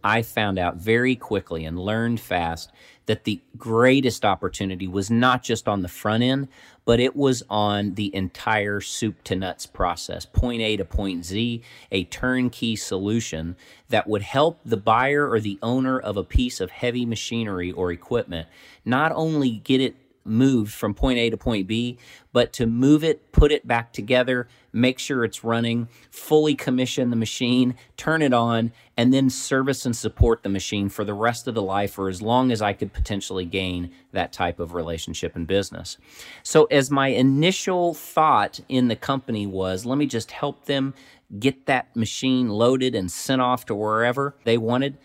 I 0.09 0.23
found 0.23 0.59
out 0.59 0.77
very 0.77 1.15
quickly 1.15 1.67
and 1.67 1.79
learned 1.79 2.19
fast 2.19 2.73
that 3.05 3.25
the 3.25 3.43
greatest 3.59 4.25
opportunity 4.25 4.89
was 4.89 5.11
not 5.11 5.43
just 5.43 5.69
on 5.69 5.83
the 5.83 5.89
front 5.89 6.23
end, 6.23 6.49
but 6.87 6.99
it 6.99 7.15
was 7.15 7.43
on 7.51 7.93
the 7.93 8.15
entire 8.15 8.81
soup 8.81 9.23
to 9.25 9.37
nuts 9.37 9.67
process, 9.67 10.25
point 10.25 10.63
A 10.63 10.79
to 10.79 10.85
point 10.87 11.27
Z, 11.27 11.63
a 11.93 12.05
turnkey 12.05 12.75
solution 12.75 13.55
that 13.91 14.07
would 14.07 14.23
help 14.23 14.61
the 14.65 14.79
buyer 14.79 15.29
or 15.29 15.41
the 15.41 15.59
owner 15.63 15.99
of 16.01 16.17
a 16.17 16.25
piece 16.25 16.59
of 16.63 16.71
heavy 16.71 17.05
machinery 17.05 17.71
or 17.71 17.93
equipment 17.93 18.49
not 18.87 19.13
only 19.15 19.51
get 19.51 19.83
it 19.83 19.95
moved 20.29 20.73
from 20.73 20.95
point 20.95 21.19
A 21.19 21.31
to 21.31 21.37
point 21.37 21.67
B, 21.67 21.99
but 22.33 22.53
to 22.55 22.67
move 22.67 23.03
it, 23.03 23.33
put 23.33 23.51
it 23.51 23.67
back 23.67 23.93
together, 23.93 24.49
make 24.73 24.99
sure 24.99 25.25
it's 25.25 25.43
running, 25.43 25.89
fully 26.11 26.55
commission 26.55 27.11
the 27.11 27.17
machine, 27.17 27.75
turn 27.97 28.23
it 28.23 28.33
on, 28.33 28.73
and 28.97 29.13
then 29.13 29.31
service 29.31 29.87
and 29.87 29.97
support 29.97 30.43
the 30.43 30.49
machine 30.49 30.89
for 30.89 31.05
the 31.05 31.15
rest 31.15 31.49
of 31.49 31.55
the 31.55 31.63
life 31.63 31.99
or 31.99 32.09
as 32.09 32.21
long 32.21 32.53
as 32.53 32.61
I 32.61 32.73
could 32.73 32.93
potentially 32.93 33.45
gain 33.45 33.91
that 34.13 34.33
type 34.33 34.61
of 34.61 34.75
relationship 34.75 35.35
and 35.35 35.47
business. 35.47 35.97
So, 36.43 36.65
as 36.67 36.91
my 36.91 37.09
initial 37.09 37.95
thought 37.95 38.61
in 38.69 38.89
the 38.89 38.97
company 38.97 39.47
was, 39.47 39.87
let 39.87 39.99
me 39.99 40.07
just 40.07 40.31
help 40.31 40.67
them 40.67 40.95
get 41.39 41.67
that 41.67 41.95
machine 41.95 42.49
loaded 42.49 42.95
and 42.95 43.11
sent 43.11 43.43
off 43.43 43.67
to 43.67 43.75
wherever 43.75 44.35
they 44.45 44.57
wanted 44.57 44.97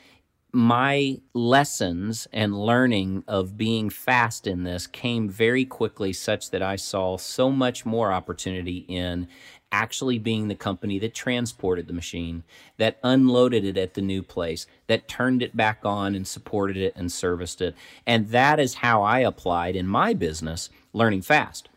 my 0.56 1.20
lessons 1.34 2.28
and 2.32 2.56
learning 2.56 3.24
of 3.28 3.58
being 3.58 3.90
fast 3.90 4.46
in 4.46 4.64
this 4.64 4.86
came 4.86 5.28
very 5.28 5.66
quickly, 5.66 6.14
such 6.14 6.52
that 6.52 6.62
I 6.62 6.76
saw 6.76 7.18
so 7.18 7.50
much 7.50 7.88
more 7.88 8.14
opportunity 8.14 8.86
in 8.88 9.28
actually 9.72 10.20
being 10.20 10.48
the 10.48 10.56
company 10.56 11.00
that 11.00 11.16
transported 11.16 11.88
the 11.88 11.94
machine, 11.94 12.44
that 12.78 13.00
unloaded 13.04 13.66
it 13.66 13.76
at 13.76 13.96
the 13.96 14.02
new 14.02 14.22
place, 14.22 14.68
that 14.86 15.08
turned 15.08 15.42
it 15.42 15.58
back 15.58 15.80
on 15.84 16.14
and 16.14 16.28
supported 16.28 16.78
it 16.78 16.94
and 16.96 17.12
serviced 17.12 17.60
it. 17.60 17.76
And 18.06 18.30
that 18.30 18.60
is 18.60 18.76
how 18.76 19.02
I 19.02 19.22
applied 19.22 19.76
in 19.76 19.88
my 19.88 20.14
business 20.14 20.70
learning 20.94 21.24
fast. 21.24 21.68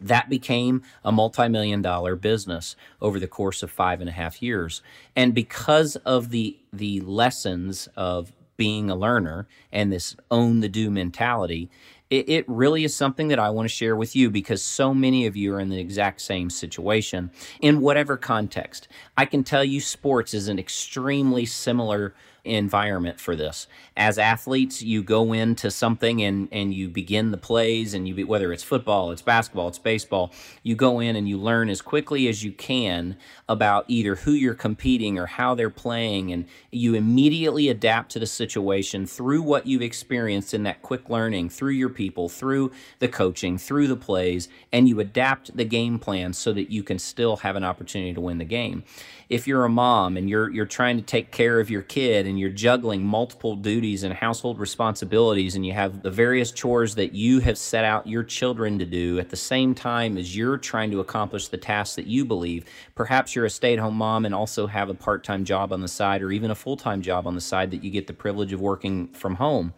That 0.00 0.28
became 0.28 0.82
a 1.04 1.12
multi 1.12 1.48
million 1.48 1.82
dollar 1.82 2.16
business 2.16 2.76
over 3.00 3.20
the 3.20 3.28
course 3.28 3.62
of 3.62 3.70
five 3.70 4.00
and 4.00 4.08
a 4.08 4.12
half 4.12 4.42
years. 4.42 4.82
And 5.14 5.34
because 5.34 5.96
of 5.96 6.30
the, 6.30 6.58
the 6.72 7.00
lessons 7.00 7.88
of 7.96 8.32
being 8.56 8.90
a 8.90 8.96
learner 8.96 9.46
and 9.72 9.92
this 9.92 10.16
own 10.30 10.60
the 10.60 10.68
do 10.68 10.90
mentality, 10.90 11.70
it, 12.10 12.28
it 12.28 12.44
really 12.48 12.84
is 12.84 12.94
something 12.94 13.28
that 13.28 13.38
I 13.38 13.50
want 13.50 13.68
to 13.68 13.74
share 13.74 13.96
with 13.96 14.14
you 14.14 14.30
because 14.30 14.62
so 14.62 14.94
many 14.94 15.26
of 15.26 15.36
you 15.36 15.54
are 15.54 15.60
in 15.60 15.70
the 15.70 15.80
exact 15.80 16.20
same 16.20 16.50
situation 16.50 17.30
in 17.60 17.80
whatever 17.80 18.16
context. 18.16 18.88
I 19.16 19.24
can 19.26 19.42
tell 19.42 19.64
you 19.64 19.80
sports 19.80 20.34
is 20.34 20.48
an 20.48 20.58
extremely 20.58 21.46
similar 21.46 22.14
environment 22.44 23.18
for 23.18 23.34
this. 23.34 23.66
As 23.96 24.18
athletes, 24.18 24.82
you 24.82 25.02
go 25.02 25.32
into 25.32 25.70
something 25.70 26.22
and, 26.22 26.48
and 26.52 26.74
you 26.74 26.88
begin 26.88 27.30
the 27.30 27.36
plays, 27.36 27.94
and 27.94 28.06
you 28.06 28.14
be, 28.14 28.24
whether 28.24 28.52
it's 28.52 28.62
football, 28.62 29.10
it's 29.10 29.22
basketball, 29.22 29.68
it's 29.68 29.78
baseball, 29.78 30.32
you 30.62 30.74
go 30.74 31.00
in 31.00 31.16
and 31.16 31.28
you 31.28 31.38
learn 31.38 31.68
as 31.68 31.80
quickly 31.80 32.28
as 32.28 32.44
you 32.44 32.52
can 32.52 33.16
about 33.48 33.84
either 33.88 34.16
who 34.16 34.32
you're 34.32 34.54
competing 34.54 35.18
or 35.18 35.26
how 35.26 35.54
they're 35.54 35.70
playing, 35.70 36.32
and 36.32 36.46
you 36.70 36.94
immediately 36.94 37.68
adapt 37.68 38.10
to 38.12 38.18
the 38.18 38.26
situation 38.26 39.06
through 39.06 39.42
what 39.42 39.66
you've 39.66 39.82
experienced 39.82 40.54
in 40.54 40.64
that 40.64 40.82
quick 40.82 41.08
learning, 41.08 41.48
through 41.48 41.72
your 41.72 41.88
people, 41.88 42.28
through 42.28 42.70
the 42.98 43.08
coaching, 43.08 43.56
through 43.58 43.86
the 43.86 43.96
plays, 43.96 44.48
and 44.72 44.88
you 44.88 45.00
adapt 45.00 45.56
the 45.56 45.64
game 45.64 45.98
plan 45.98 46.32
so 46.32 46.52
that 46.52 46.70
you 46.70 46.82
can 46.82 46.98
still 46.98 47.36
have 47.38 47.56
an 47.56 47.64
opportunity 47.64 48.12
to 48.12 48.20
win 48.20 48.38
the 48.38 48.44
game. 48.44 48.84
If 49.28 49.48
you're 49.48 49.64
a 49.64 49.70
mom 49.70 50.16
and 50.16 50.28
you're 50.28 50.50
you're 50.50 50.66
trying 50.66 50.96
to 50.96 51.02
take 51.02 51.30
care 51.30 51.60
of 51.60 51.70
your 51.70 51.82
kid 51.82 52.26
and 52.26 52.38
you're 52.38 52.50
juggling 52.50 53.04
multiple 53.04 53.56
duties 53.56 54.02
and 54.02 54.12
household 54.12 54.58
responsibilities 54.58 55.54
and 55.54 55.64
you 55.64 55.72
have 55.72 56.02
the 56.02 56.10
various 56.10 56.52
chores 56.52 56.94
that 56.96 57.14
you 57.14 57.40
have 57.40 57.56
set 57.56 57.84
out 57.84 58.06
your 58.06 58.22
children 58.22 58.78
to 58.78 58.84
do 58.84 59.18
at 59.18 59.30
the 59.30 59.36
same 59.36 59.74
time 59.74 60.18
as 60.18 60.36
you're 60.36 60.58
trying 60.58 60.90
to 60.90 61.00
accomplish 61.00 61.48
the 61.48 61.56
tasks 61.56 61.96
that 61.96 62.06
you 62.06 62.24
believe. 62.24 62.64
Perhaps 62.94 63.34
you're 63.34 63.46
a 63.46 63.50
stay-at-home 63.50 63.96
mom 63.96 64.26
and 64.26 64.34
also 64.34 64.66
have 64.66 64.90
a 64.90 64.94
part-time 64.94 65.44
job 65.44 65.72
on 65.72 65.80
the 65.80 65.88
side 65.88 66.22
or 66.22 66.30
even 66.30 66.50
a 66.50 66.54
full-time 66.54 67.00
job 67.00 67.26
on 67.26 67.34
the 67.34 67.40
side 67.40 67.70
that 67.70 67.82
you 67.82 67.90
get 67.90 68.06
the 68.06 68.12
privilege 68.12 68.52
of 68.52 68.60
working 68.60 69.08
from 69.08 69.36
home 69.36 69.72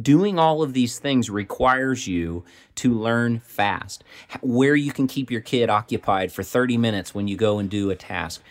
doing 0.00 0.38
all 0.38 0.62
of 0.62 0.72
these 0.72 0.98
things 0.98 1.30
requires 1.30 2.06
you 2.06 2.44
to 2.74 2.92
learn 2.92 3.38
fast 3.40 4.02
where 4.40 4.74
you 4.74 4.92
can 4.92 5.06
keep 5.06 5.30
your 5.30 5.40
kid 5.40 5.70
occupied 5.70 6.32
for 6.32 6.42
30 6.42 6.76
minutes 6.76 7.14
when 7.14 7.28
you 7.28 7.36
go 7.36 7.58
and 7.58 7.70
do 7.70 7.90
a 7.90 7.94
task 7.94 8.42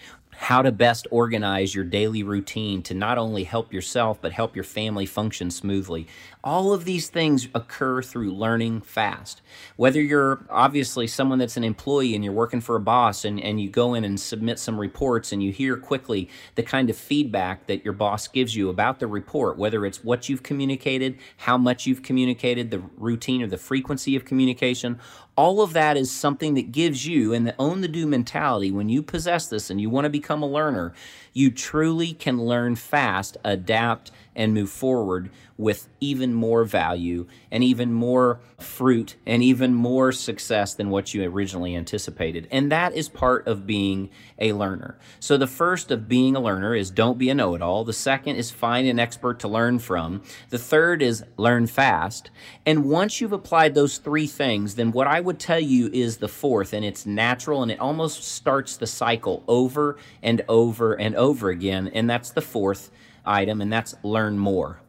how 0.44 0.62
to 0.62 0.74
best 0.74 1.08
organize 1.10 1.74
your 1.74 1.86
daily 1.86 2.22
routine 2.22 2.84
to 2.84 2.94
not 2.94 3.18
only 3.18 3.46
help 3.46 3.72
yourself 3.72 4.20
but 4.22 4.34
help 4.34 4.56
your 4.56 4.64
family 4.66 5.06
function 5.06 5.50
smoothly. 5.50 6.06
All 6.44 6.74
of 6.74 6.84
these 6.84 7.08
things 7.08 7.48
occur 7.56 8.02
through 8.02 8.34
learning 8.34 8.82
fast. 8.82 9.42
Whether 9.78 10.02
you're 10.02 10.46
obviously 10.50 11.08
someone 11.08 11.40
that's 11.40 11.56
an 11.56 11.64
employee 11.64 12.14
and 12.14 12.26
you're 12.26 12.34
working 12.34 12.60
for 12.60 12.76
a 12.76 12.82
boss 12.82 13.24
and, 13.24 13.40
and 13.40 13.62
you 13.62 13.70
go 13.70 13.94
in 13.94 14.04
and 14.04 14.20
submit 14.20 14.60
some 14.60 14.78
reports 14.78 15.32
and 15.32 15.42
you 15.42 15.54
hear 15.54 15.78
quickly 15.78 16.30
the 16.56 16.64
kind 16.64 16.90
of 16.90 16.98
feedback 16.98 17.68
that 17.68 17.86
your 17.86 17.94
boss 17.94 18.28
gives 18.28 18.54
you 18.54 18.68
about 18.68 19.00
the 19.00 19.08
report, 19.08 19.58
whether 19.58 19.86
it's 19.86 20.04
what 20.04 20.28
you've 20.28 20.44
communicated, 20.44 21.18
how 21.38 21.58
much 21.58 21.88
you've 21.88 22.04
communicated, 22.04 22.70
the 22.70 22.84
routine 22.98 23.42
or 23.42 23.48
the 23.48 23.58
frequency 23.58 24.14
of 24.18 24.26
communication, 24.26 25.00
all 25.36 25.62
of 25.62 25.74
that 25.74 25.98
is 25.98 26.12
something 26.12 26.54
that 26.54 26.72
gives 26.72 27.06
you 27.08 27.34
and 27.34 27.48
the 27.48 27.56
own 27.58 27.82
the 27.82 27.88
do 27.88 28.06
mentality 28.06 28.72
when 28.72 28.90
you 28.90 29.02
possess 29.02 29.48
this 29.48 29.70
and 29.70 29.82
you 29.82 29.90
want 29.90 30.06
to 30.06 30.10
become 30.10 30.44
a 30.44 30.48
learner 30.48 30.94
you 31.34 31.52
truly 31.52 32.14
can 32.14 32.42
learn 32.46 32.76
fast 32.76 33.38
adapt 33.44 34.12
and 34.36 34.54
move 34.54 34.70
forward 34.70 35.30
with 35.58 35.88
even 36.00 36.34
more 36.34 36.64
value 36.64 37.28
and 37.52 37.64
even 37.64 37.94
more 37.94 38.40
fruit 38.60 39.16
and 39.26 39.44
even 39.44 39.74
more 39.74 40.12
success 40.12 40.74
than 40.74 40.90
what 40.90 41.14
you 41.14 41.24
originally 41.24 41.76
anticipated. 41.76 42.48
And 42.50 42.72
that 42.72 42.94
is 42.94 43.08
part 43.08 43.48
of 43.48 43.68
being 43.68 44.10
a 44.40 44.54
learner. 44.54 44.98
So 45.20 45.38
the 45.38 45.48
first 45.48 45.92
of 45.92 46.08
being 46.08 46.36
a 46.36 46.40
learner 46.40 46.76
is 46.76 46.90
don't 46.90 47.18
be 47.18 47.30
a 47.30 47.36
know 47.36 47.54
it 47.54 47.62
all. 47.62 47.84
The 47.84 47.94
second 47.94 48.38
is 48.38 48.50
find 48.50 48.88
an 48.88 49.00
expert 49.00 49.40
to 49.42 49.48
learn 49.48 49.80
from. 49.80 50.24
The 50.50 50.58
third 50.58 51.02
is 51.02 51.24
learn 51.38 51.68
fast. 51.68 52.32
And 52.66 52.86
once 52.86 53.22
you've 53.22 53.32
applied 53.32 53.76
those 53.76 54.00
three 54.00 54.28
things, 54.28 54.76
then 54.76 54.92
what 54.92 55.08
I 55.08 55.20
would 55.20 55.40
tell 55.40 55.60
you 55.60 55.90
is 55.94 56.18
the 56.18 56.28
fourth, 56.28 56.74
and 56.74 56.84
it's 56.84 57.06
natural 57.06 57.62
and 57.62 57.72
it 57.72 57.80
almost 57.80 58.24
starts 58.24 58.78
the 58.78 58.88
cycle 58.88 59.44
over 59.48 59.98
and 60.24 60.44
over 60.50 60.94
and 60.94 61.16
over 61.16 61.23
again. 61.32 61.90
And 61.94 62.10
that's 62.10 62.32
the 62.32 62.42
fourth 62.42 62.92
item, 63.26 63.62
and 63.62 63.72
that's 63.72 63.96
learn 64.04 64.38
more. 64.38 64.80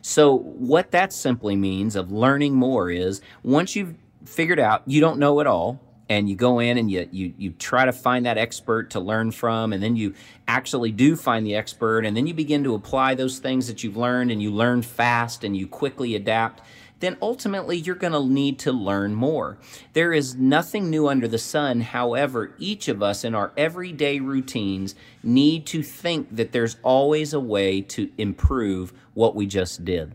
So, 0.00 0.36
what 0.36 0.90
that 0.90 1.12
simply 1.12 1.56
means 1.56 1.96
of 1.96 2.12
learning 2.12 2.54
more 2.54 2.90
is 2.90 3.20
once 3.42 3.74
you've 3.74 3.94
figured 4.24 4.60
out 4.60 4.82
you 4.86 5.00
don't 5.00 5.18
know 5.18 5.40
it 5.40 5.46
all, 5.46 5.80
and 6.08 6.28
you 6.28 6.36
go 6.36 6.58
in 6.58 6.76
and 6.76 6.90
you, 6.90 7.08
you 7.10 7.34
you 7.38 7.50
try 7.50 7.84
to 7.84 7.92
find 7.92 8.26
that 8.26 8.36
expert 8.36 8.90
to 8.90 9.00
learn 9.00 9.30
from 9.30 9.72
and 9.72 9.82
then 9.82 9.96
you 9.96 10.14
actually 10.46 10.92
do 10.92 11.16
find 11.16 11.46
the 11.46 11.54
expert 11.54 12.04
and 12.04 12.16
then 12.16 12.26
you 12.26 12.34
begin 12.34 12.64
to 12.64 12.74
apply 12.74 13.14
those 13.14 13.38
things 13.38 13.66
that 13.66 13.82
you've 13.82 13.96
learned 13.96 14.30
and 14.30 14.42
you 14.42 14.50
learn 14.50 14.82
fast 14.82 15.44
and 15.44 15.56
you 15.56 15.66
quickly 15.66 16.14
adapt 16.14 16.60
then 17.04 17.18
ultimately 17.20 17.76
you're 17.76 17.94
going 17.94 18.12
to 18.12 18.24
need 18.24 18.58
to 18.60 18.72
learn 18.72 19.14
more. 19.14 19.58
There 19.92 20.12
is 20.12 20.34
nothing 20.34 20.88
new 20.88 21.08
under 21.08 21.28
the 21.28 21.38
sun. 21.38 21.82
However, 21.82 22.54
each 22.58 22.88
of 22.88 23.02
us 23.02 23.24
in 23.24 23.34
our 23.34 23.52
everyday 23.56 24.20
routines 24.20 24.94
need 25.22 25.66
to 25.66 25.82
think 25.82 26.34
that 26.34 26.52
there's 26.52 26.76
always 26.82 27.34
a 27.34 27.40
way 27.40 27.82
to 27.82 28.10
improve 28.16 28.92
what 29.12 29.34
we 29.34 29.46
just 29.46 29.84
did. 29.84 30.14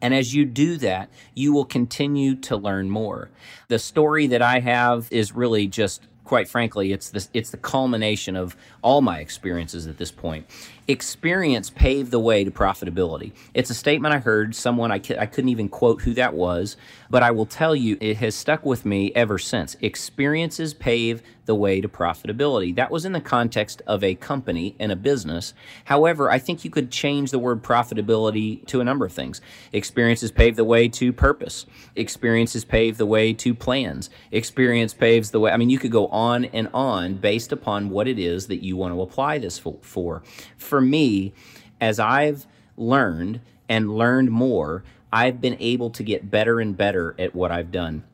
And 0.00 0.14
as 0.14 0.34
you 0.34 0.44
do 0.44 0.76
that, 0.78 1.10
you 1.34 1.52
will 1.52 1.64
continue 1.64 2.34
to 2.36 2.56
learn 2.56 2.90
more. 2.90 3.30
The 3.68 3.78
story 3.78 4.26
that 4.28 4.42
I 4.42 4.60
have 4.60 5.08
is 5.10 5.32
really 5.32 5.66
just 5.66 6.02
quite 6.28 6.46
frankly, 6.46 6.92
it's 6.92 7.08
the, 7.08 7.26
it's 7.32 7.50
the 7.50 7.56
culmination 7.56 8.36
of 8.36 8.54
all 8.82 9.00
my 9.00 9.18
experiences 9.18 9.86
at 9.86 9.96
this 9.96 10.10
point. 10.10 10.46
Experience 10.86 11.70
paved 11.70 12.10
the 12.10 12.20
way 12.20 12.44
to 12.44 12.50
profitability. 12.50 13.32
It's 13.54 13.70
a 13.70 13.74
statement 13.74 14.14
I 14.14 14.18
heard 14.18 14.54
someone, 14.54 14.92
I, 14.92 15.00
I 15.18 15.26
couldn't 15.26 15.48
even 15.48 15.70
quote 15.70 16.02
who 16.02 16.12
that 16.14 16.34
was, 16.34 16.76
but 17.08 17.22
I 17.22 17.30
will 17.30 17.46
tell 17.46 17.74
you 17.74 17.96
it 18.00 18.18
has 18.18 18.34
stuck 18.34 18.64
with 18.64 18.84
me 18.84 19.10
ever 19.14 19.38
since. 19.38 19.76
Experiences 19.80 20.74
pave 20.74 21.22
the 21.46 21.54
way 21.54 21.80
to 21.80 21.88
profitability. 21.88 22.74
That 22.74 22.90
was 22.90 23.06
in 23.06 23.12
the 23.12 23.22
context 23.22 23.80
of 23.86 24.04
a 24.04 24.14
company 24.14 24.76
and 24.78 24.92
a 24.92 24.96
business. 24.96 25.54
However, 25.86 26.30
I 26.30 26.38
think 26.38 26.62
you 26.62 26.70
could 26.70 26.90
change 26.90 27.30
the 27.30 27.38
word 27.38 27.62
profitability 27.62 28.66
to 28.66 28.82
a 28.82 28.84
number 28.84 29.06
of 29.06 29.12
things. 29.14 29.40
Experiences 29.72 30.30
pave 30.30 30.56
the 30.56 30.64
way 30.64 30.88
to 30.88 31.10
purpose. 31.10 31.64
Experiences 31.96 32.66
pave 32.66 32.98
the 32.98 33.06
way 33.06 33.32
to 33.32 33.54
plans. 33.54 34.10
Experience 34.30 34.92
paves 34.92 35.30
the 35.30 35.40
way. 35.40 35.50
I 35.50 35.56
mean, 35.56 35.70
you 35.70 35.78
could 35.78 35.90
go 35.90 36.06
on 36.08 36.17
and 36.52 36.68
on 36.74 37.14
based 37.14 37.52
upon 37.52 37.90
what 37.90 38.08
it 38.08 38.18
is 38.18 38.46
that 38.48 38.62
you 38.62 38.76
want 38.76 38.94
to 38.94 39.00
apply 39.00 39.38
this 39.38 39.58
for. 39.58 40.22
For 40.56 40.80
me, 40.80 41.32
as 41.80 41.98
I've 42.00 42.46
learned 42.76 43.40
and 43.68 43.96
learned 43.96 44.30
more, 44.30 44.82
I've 45.12 45.40
been 45.40 45.56
able 45.58 45.90
to 45.90 46.02
get 46.02 46.30
better 46.30 46.60
and 46.60 46.76
better 46.76 47.14
at 47.18 47.34
what 47.34 47.50
I've 47.50 47.72
done. 47.72 48.04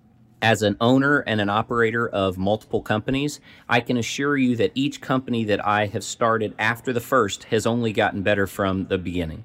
As 0.41 0.63
an 0.63 0.77
owner 0.81 1.21
and 1.21 1.41
an 1.41 1.49
operator 1.49 2.07
of 2.07 2.37
multiple 2.37 2.83
companies, 2.83 3.41
I 3.69 3.81
can 3.81 3.97
assure 3.97 4.37
you 4.37 4.57
that 4.57 4.73
each 4.75 5.01
company 5.01 5.43
that 5.45 5.67
I 5.67 5.87
have 5.87 6.05
started 6.05 6.55
after 6.59 6.93
the 6.93 7.01
first 7.01 7.45
has 7.45 7.67
only 7.67 7.93
gotten 7.93 8.23
better 8.23 8.47
from 8.47 8.87
the 8.89 8.99
beginning. 8.99 9.45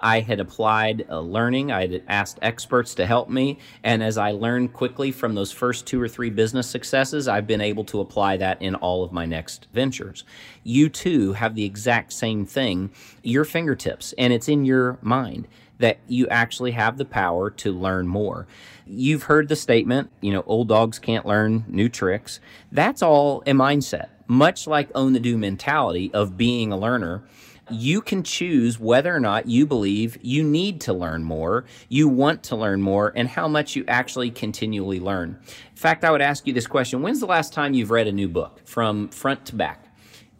I 0.00 0.20
had 0.20 0.40
applied 0.40 1.06
uh, 1.08 1.20
learning, 1.20 1.70
I 1.70 1.82
had 1.82 2.02
asked 2.08 2.38
experts 2.42 2.94
to 2.96 3.06
help 3.06 3.28
me, 3.28 3.58
and 3.84 4.02
as 4.02 4.18
I 4.18 4.32
learned 4.32 4.72
quickly 4.72 5.12
from 5.12 5.34
those 5.34 5.52
first 5.52 5.86
two 5.86 6.00
or 6.00 6.08
three 6.08 6.30
business 6.30 6.68
successes, 6.68 7.28
I've 7.28 7.46
been 7.46 7.60
able 7.60 7.84
to 7.84 8.00
apply 8.00 8.36
that 8.38 8.60
in 8.62 8.74
all 8.76 9.04
of 9.04 9.12
my 9.12 9.26
next 9.26 9.68
ventures. 9.72 10.24
You 10.64 10.88
too 10.88 11.34
have 11.34 11.54
the 11.54 11.64
exact 11.64 12.12
same 12.12 12.46
thing, 12.46 12.90
your 13.22 13.44
fingertips, 13.44 14.14
and 14.18 14.32
it's 14.32 14.48
in 14.48 14.64
your 14.64 14.98
mind 15.02 15.48
that 15.80 15.98
you 16.06 16.28
actually 16.28 16.72
have 16.72 16.98
the 16.98 17.04
power 17.04 17.50
to 17.50 17.72
learn 17.72 18.06
more. 18.06 18.46
You've 18.86 19.24
heard 19.24 19.48
the 19.48 19.56
statement, 19.56 20.10
you 20.20 20.32
know, 20.32 20.44
old 20.46 20.68
dogs 20.68 20.98
can't 20.98 21.26
learn 21.26 21.64
new 21.68 21.88
tricks. 21.88 22.38
That's 22.70 23.02
all 23.02 23.42
a 23.46 23.52
mindset. 23.52 24.08
Much 24.26 24.66
like 24.66 24.90
own 24.94 25.12
the 25.12 25.20
do 25.20 25.36
mentality 25.36 26.10
of 26.12 26.36
being 26.36 26.70
a 26.70 26.78
learner, 26.78 27.24
you 27.72 28.00
can 28.00 28.22
choose 28.22 28.78
whether 28.78 29.14
or 29.14 29.20
not 29.20 29.46
you 29.46 29.66
believe 29.66 30.18
you 30.22 30.42
need 30.42 30.80
to 30.82 30.92
learn 30.92 31.24
more, 31.24 31.64
you 31.88 32.08
want 32.08 32.42
to 32.44 32.56
learn 32.56 32.82
more, 32.82 33.12
and 33.14 33.28
how 33.28 33.48
much 33.48 33.76
you 33.76 33.84
actually 33.88 34.30
continually 34.30 35.00
learn. 35.00 35.38
In 35.70 35.76
fact, 35.76 36.04
I 36.04 36.10
would 36.10 36.20
ask 36.20 36.46
you 36.46 36.52
this 36.52 36.66
question 36.66 37.02
When's 37.02 37.20
the 37.20 37.26
last 37.26 37.52
time 37.52 37.74
you've 37.74 37.90
read 37.90 38.06
a 38.06 38.12
new 38.12 38.28
book 38.28 38.60
from 38.66 39.08
front 39.08 39.46
to 39.46 39.56
back? 39.56 39.86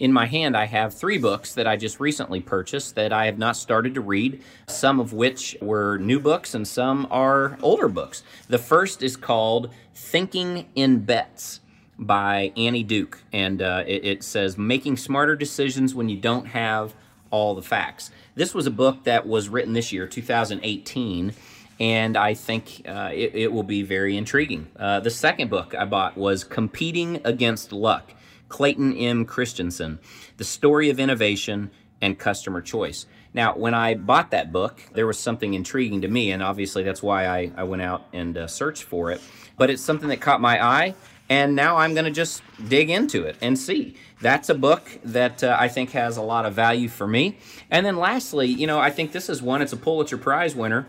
In 0.00 0.14
my 0.14 0.24
hand, 0.24 0.56
I 0.56 0.64
have 0.64 0.94
three 0.94 1.18
books 1.18 1.52
that 1.54 1.66
I 1.66 1.76
just 1.76 2.00
recently 2.00 2.40
purchased 2.40 2.94
that 2.94 3.12
I 3.12 3.26
have 3.26 3.36
not 3.36 3.54
started 3.54 3.94
to 3.94 4.00
read, 4.00 4.42
some 4.66 4.98
of 4.98 5.12
which 5.12 5.54
were 5.60 5.98
new 5.98 6.18
books 6.18 6.54
and 6.54 6.66
some 6.66 7.06
are 7.10 7.58
older 7.60 7.86
books. 7.86 8.22
The 8.48 8.56
first 8.56 9.02
is 9.02 9.14
called 9.14 9.70
Thinking 9.94 10.66
in 10.74 11.00
Bets 11.00 11.60
by 11.98 12.50
Annie 12.56 12.82
Duke, 12.82 13.22
and 13.30 13.60
uh, 13.60 13.84
it, 13.86 14.04
it 14.06 14.24
says 14.24 14.56
Making 14.56 14.96
Smarter 14.96 15.36
Decisions 15.36 15.94
When 15.94 16.08
You 16.08 16.16
Don't 16.16 16.46
Have 16.46 16.94
All 17.30 17.54
the 17.54 17.62
Facts. 17.62 18.10
This 18.34 18.54
was 18.54 18.66
a 18.66 18.70
book 18.70 19.04
that 19.04 19.26
was 19.26 19.48
written 19.48 19.72
this 19.72 19.92
year, 19.92 20.06
2018 20.06 21.34
and 21.80 22.14
I 22.14 22.34
think 22.34 22.82
uh, 22.86 23.10
it, 23.12 23.34
it, 23.34 23.52
will 23.52 23.62
be 23.62 23.82
very 23.82 24.16
intriguing. 24.18 24.68
Uh, 24.78 25.00
the 25.00 25.10
second 25.10 25.48
book 25.48 25.74
I 25.74 25.86
bought 25.86 26.16
was 26.16 26.44
Competing 26.44 27.22
Against 27.24 27.72
Luck, 27.72 28.12
Clayton 28.50 28.94
M. 28.96 29.24
Christensen, 29.24 29.98
The 30.36 30.44
Story 30.44 30.90
of 30.90 31.00
Innovation 31.00 31.70
and 32.02 32.18
Customer 32.18 32.60
Choice. 32.60 33.06
Now, 33.32 33.56
when 33.56 33.72
I 33.72 33.94
bought 33.94 34.30
that 34.32 34.52
book, 34.52 34.82
there 34.92 35.06
was 35.06 35.18
something 35.18 35.54
intriguing 35.54 36.02
to 36.02 36.08
me, 36.08 36.32
and 36.32 36.42
obviously 36.42 36.82
that's 36.82 37.02
why 37.02 37.26
I, 37.26 37.50
I 37.56 37.64
went 37.64 37.80
out 37.80 38.06
and 38.12 38.36
uh, 38.36 38.46
searched 38.46 38.82
for 38.82 39.10
it. 39.10 39.22
But 39.56 39.70
it's 39.70 39.82
something 39.82 40.08
that 40.08 40.20
caught 40.20 40.40
my 40.40 40.62
eye, 40.62 40.94
and 41.30 41.54
now 41.54 41.76
I'm 41.76 41.94
going 41.94 42.04
to 42.04 42.10
just 42.10 42.42
dig 42.68 42.90
into 42.90 43.22
it 43.22 43.36
and 43.40 43.56
see. 43.56 43.96
That's 44.20 44.50
a 44.50 44.54
book 44.54 44.90
that 45.04 45.42
uh, 45.44 45.56
I 45.58 45.68
think 45.68 45.92
has 45.92 46.16
a 46.16 46.22
lot 46.22 46.44
of 46.44 46.54
value 46.54 46.88
for 46.88 47.06
me. 47.06 47.38
And 47.70 47.86
then 47.86 47.96
lastly, 47.96 48.48
you 48.48 48.66
know, 48.66 48.80
I 48.80 48.90
think 48.90 49.12
this 49.12 49.30
is 49.30 49.40
one, 49.40 49.62
it's 49.62 49.72
a 49.72 49.76
Pulitzer 49.76 50.18
Prize 50.18 50.56
winner, 50.56 50.88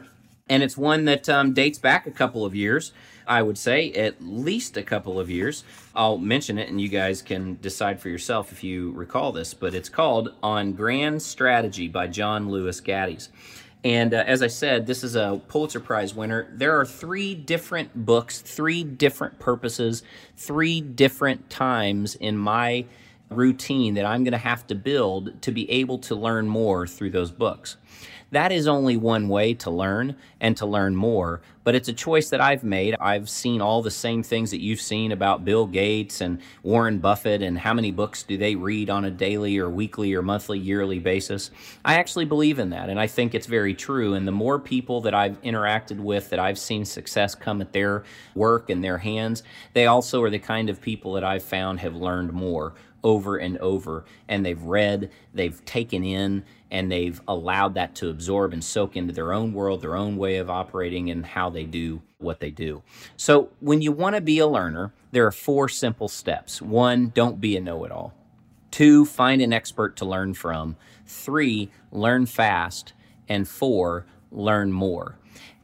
and 0.49 0.63
it's 0.63 0.75
one 0.75 1.05
that 1.05 1.29
um, 1.29 1.53
dates 1.53 1.77
back 1.77 2.07
a 2.07 2.11
couple 2.11 2.43
of 2.43 2.55
years. 2.55 2.91
I 3.27 3.43
would 3.43 3.57
say 3.57 3.93
at 3.93 4.21
least 4.21 4.75
a 4.77 4.83
couple 4.83 5.19
of 5.19 5.29
years. 5.29 5.63
I'll 5.95 6.17
mention 6.17 6.57
it 6.57 6.69
and 6.69 6.81
you 6.81 6.89
guys 6.89 7.21
can 7.21 7.59
decide 7.61 8.01
for 8.01 8.09
yourself 8.09 8.51
if 8.51 8.63
you 8.63 8.91
recall 8.91 9.31
this, 9.31 9.53
but 9.53 9.75
it's 9.75 9.89
called 9.89 10.33
On 10.41 10.73
Grand 10.73 11.21
Strategy 11.21 11.87
by 11.87 12.07
John 12.07 12.49
Lewis 12.49 12.81
Gaddis. 12.81 13.29
And 13.83 14.13
uh, 14.13 14.23
as 14.27 14.43
I 14.43 14.47
said, 14.47 14.85
this 14.85 15.03
is 15.03 15.15
a 15.15 15.41
Pulitzer 15.47 15.79
Prize 15.79 16.13
winner. 16.13 16.47
There 16.53 16.79
are 16.79 16.85
three 16.85 17.33
different 17.33 18.05
books, 18.05 18.39
three 18.39 18.83
different 18.83 19.39
purposes, 19.39 20.03
three 20.37 20.81
different 20.81 21.49
times 21.49 22.13
in 22.15 22.37
my 22.37 22.85
routine 23.29 23.95
that 23.95 24.05
I'm 24.05 24.23
going 24.23 24.33
to 24.33 24.37
have 24.37 24.67
to 24.67 24.75
build 24.75 25.41
to 25.41 25.51
be 25.51 25.69
able 25.71 25.97
to 25.99 26.15
learn 26.15 26.47
more 26.47 26.85
through 26.85 27.11
those 27.11 27.31
books. 27.31 27.77
That 28.31 28.53
is 28.53 28.65
only 28.65 28.95
one 28.95 29.27
way 29.27 29.53
to 29.55 29.69
learn 29.69 30.15
and 30.39 30.55
to 30.55 30.65
learn 30.65 30.95
more, 30.95 31.41
but 31.65 31.75
it's 31.75 31.89
a 31.89 31.93
choice 31.93 32.29
that 32.29 32.39
I've 32.39 32.63
made. 32.63 32.95
I've 32.97 33.29
seen 33.29 33.59
all 33.59 33.81
the 33.81 33.91
same 33.91 34.23
things 34.23 34.51
that 34.51 34.61
you've 34.61 34.79
seen 34.79 35.11
about 35.11 35.43
Bill 35.43 35.67
Gates 35.67 36.21
and 36.21 36.39
Warren 36.63 36.99
Buffett 36.99 37.41
and 37.41 37.59
how 37.59 37.73
many 37.73 37.91
books 37.91 38.23
do 38.23 38.37
they 38.37 38.55
read 38.55 38.89
on 38.89 39.03
a 39.03 39.11
daily 39.11 39.57
or 39.57 39.69
weekly 39.69 40.13
or 40.13 40.21
monthly, 40.21 40.59
yearly 40.59 40.97
basis. 40.97 41.51
I 41.83 41.95
actually 41.95 42.23
believe 42.23 42.57
in 42.57 42.69
that, 42.69 42.89
and 42.89 42.97
I 42.97 43.07
think 43.07 43.35
it's 43.35 43.47
very 43.47 43.73
true. 43.73 44.13
And 44.13 44.25
the 44.25 44.31
more 44.31 44.59
people 44.59 45.01
that 45.01 45.13
I've 45.13 45.41
interacted 45.41 45.99
with 45.99 46.29
that 46.29 46.39
I've 46.39 46.57
seen 46.57 46.85
success 46.85 47.35
come 47.35 47.59
at 47.59 47.73
their 47.73 48.05
work 48.33 48.69
and 48.69 48.81
their 48.81 48.97
hands, 48.97 49.43
they 49.73 49.87
also 49.87 50.23
are 50.23 50.29
the 50.29 50.39
kind 50.39 50.69
of 50.69 50.79
people 50.79 51.13
that 51.13 51.25
I've 51.25 51.43
found 51.43 51.81
have 51.81 51.97
learned 51.97 52.31
more 52.31 52.75
over 53.03 53.37
and 53.37 53.57
over 53.57 54.05
and 54.27 54.45
they've 54.45 54.61
read, 54.61 55.11
they've 55.33 55.63
taken 55.65 56.03
in, 56.03 56.43
and 56.69 56.91
they've 56.91 57.21
allowed 57.27 57.73
that 57.73 57.95
to 57.95 58.09
absorb 58.09 58.53
and 58.53 58.63
soak 58.63 58.95
into 58.95 59.13
their 59.13 59.33
own 59.33 59.53
world, 59.53 59.81
their 59.81 59.95
own 59.95 60.17
way 60.17 60.37
of 60.37 60.49
operating, 60.49 61.09
and 61.09 61.25
how 61.25 61.49
they 61.49 61.65
do 61.65 62.01
what 62.17 62.39
they 62.39 62.51
do. 62.51 62.81
So, 63.17 63.49
when 63.59 63.81
you 63.81 63.91
want 63.91 64.15
to 64.15 64.21
be 64.21 64.39
a 64.39 64.47
learner, 64.47 64.93
there 65.11 65.25
are 65.25 65.31
four 65.31 65.67
simple 65.67 66.07
steps. 66.07 66.61
One, 66.61 67.09
don't 67.13 67.41
be 67.41 67.57
a 67.57 67.61
know 67.61 67.83
it 67.83 67.91
all. 67.91 68.13
Two, 68.71 69.05
find 69.05 69.41
an 69.41 69.51
expert 69.51 69.97
to 69.97 70.05
learn 70.05 70.33
from. 70.33 70.77
Three, 71.05 71.69
learn 71.91 72.25
fast. 72.25 72.93
And 73.27 73.47
four, 73.47 74.05
learn 74.31 74.71
more. 74.71 75.17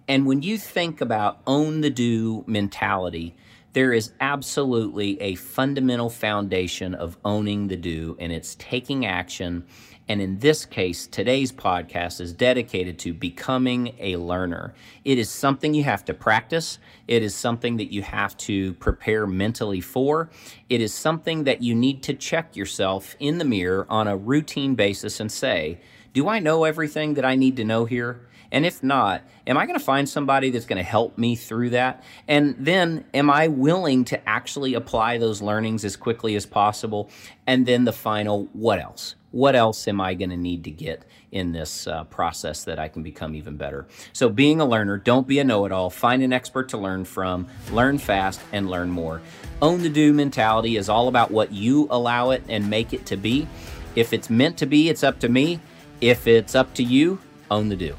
And 0.07 0.25
when 0.25 0.41
you 0.41 0.57
think 0.57 1.01
about 1.01 1.41
own 1.45 1.81
the 1.81 1.89
do 1.89 2.43
mentality, 2.47 3.35
there 3.77 3.93
is 3.93 4.11
absolutely 4.21 5.21
a 5.21 5.35
fundamental 5.35 6.09
foundation 6.09 6.95
of 6.95 7.15
owning 7.23 7.67
the 7.67 7.75
do, 7.75 8.17
and 8.19 8.31
it's 8.31 8.55
taking 8.55 9.05
action. 9.05 9.63
And 10.07 10.19
in 10.19 10.39
this 10.39 10.65
case, 10.65 11.05
today's 11.05 11.51
podcast 11.51 12.19
is 12.19 12.33
dedicated 12.33 12.97
to 12.97 13.13
becoming 13.13 13.93
a 13.99 14.15
learner. 14.15 14.73
It 15.05 15.19
is 15.19 15.29
something 15.29 15.75
you 15.75 15.83
have 15.83 16.03
to 16.05 16.15
practice. 16.15 16.79
It 17.07 17.21
is 17.21 17.35
something 17.35 17.77
that 17.77 17.93
you 17.93 18.01
have 18.01 18.35
to 18.37 18.73
prepare 18.73 19.27
mentally 19.27 19.81
for. 19.81 20.31
It 20.69 20.81
is 20.81 20.91
something 20.91 21.43
that 21.43 21.61
you 21.61 21.75
need 21.75 22.01
to 22.01 22.15
check 22.15 22.55
yourself 22.55 23.15
in 23.19 23.37
the 23.37 23.45
mirror 23.45 23.85
on 23.91 24.07
a 24.07 24.17
routine 24.17 24.73
basis 24.73 25.19
and 25.19 25.31
say, 25.31 25.79
Do 26.15 26.27
I 26.27 26.39
know 26.39 26.63
everything 26.63 27.13
that 27.13 27.25
I 27.25 27.35
need 27.35 27.57
to 27.57 27.63
know 27.63 27.85
here? 27.85 28.26
And 28.51 28.65
if 28.65 28.81
not, 28.83 29.23
am 29.45 29.57
I 29.57 29.65
going 29.65 29.77
to 29.77 29.83
find 29.83 30.07
somebody 30.07 30.49
that's 30.49 30.65
going 30.65 30.77
to 30.77 30.83
help 30.83 31.17
me 31.17 31.35
through 31.35 31.71
that? 31.71 32.03
And 32.27 32.55
then 32.57 33.05
am 33.13 33.29
I 33.29 33.47
willing 33.47 34.05
to 34.05 34.29
actually 34.29 34.73
apply 34.73 35.17
those 35.17 35.41
learnings 35.41 35.83
as 35.83 35.95
quickly 35.95 36.35
as 36.35 36.45
possible? 36.45 37.09
And 37.45 37.65
then 37.65 37.85
the 37.85 37.93
final, 37.93 38.47
what 38.53 38.79
else? 38.79 39.15
What 39.31 39.55
else 39.55 39.87
am 39.87 39.99
I 39.99 40.13
going 40.13 40.29
to 40.29 40.37
need 40.37 40.63
to 40.63 40.71
get 40.71 41.03
in 41.31 41.51
this 41.51 41.85
uh, 41.85 42.05
process 42.05 42.63
that 42.63 42.79
I 42.79 42.87
can 42.87 43.03
become 43.03 43.35
even 43.35 43.57
better? 43.57 43.85
So, 44.13 44.29
being 44.29 44.61
a 44.61 44.65
learner, 44.65 44.97
don't 44.97 45.27
be 45.27 45.39
a 45.39 45.43
know 45.43 45.65
it 45.65 45.71
all. 45.71 45.89
Find 45.89 46.23
an 46.23 46.31
expert 46.31 46.69
to 46.69 46.77
learn 46.77 47.03
from, 47.03 47.47
learn 47.71 47.97
fast, 47.97 48.39
and 48.53 48.69
learn 48.69 48.89
more. 48.89 49.21
Own 49.61 49.83
the 49.83 49.89
do 49.89 50.13
mentality 50.13 50.77
is 50.77 50.87
all 50.87 51.07
about 51.07 51.29
what 51.29 51.51
you 51.51 51.87
allow 51.91 52.31
it 52.31 52.43
and 52.47 52.69
make 52.69 52.93
it 52.93 53.05
to 53.07 53.17
be. 53.17 53.47
If 53.95 54.13
it's 54.13 54.29
meant 54.29 54.57
to 54.57 54.65
be, 54.65 54.89
it's 54.89 55.03
up 55.03 55.19
to 55.19 55.29
me. 55.29 55.59
If 55.99 56.25
it's 56.25 56.55
up 56.55 56.73
to 56.75 56.83
you, 56.83 57.19
own 57.51 57.69
the 57.69 57.75
do. 57.75 57.95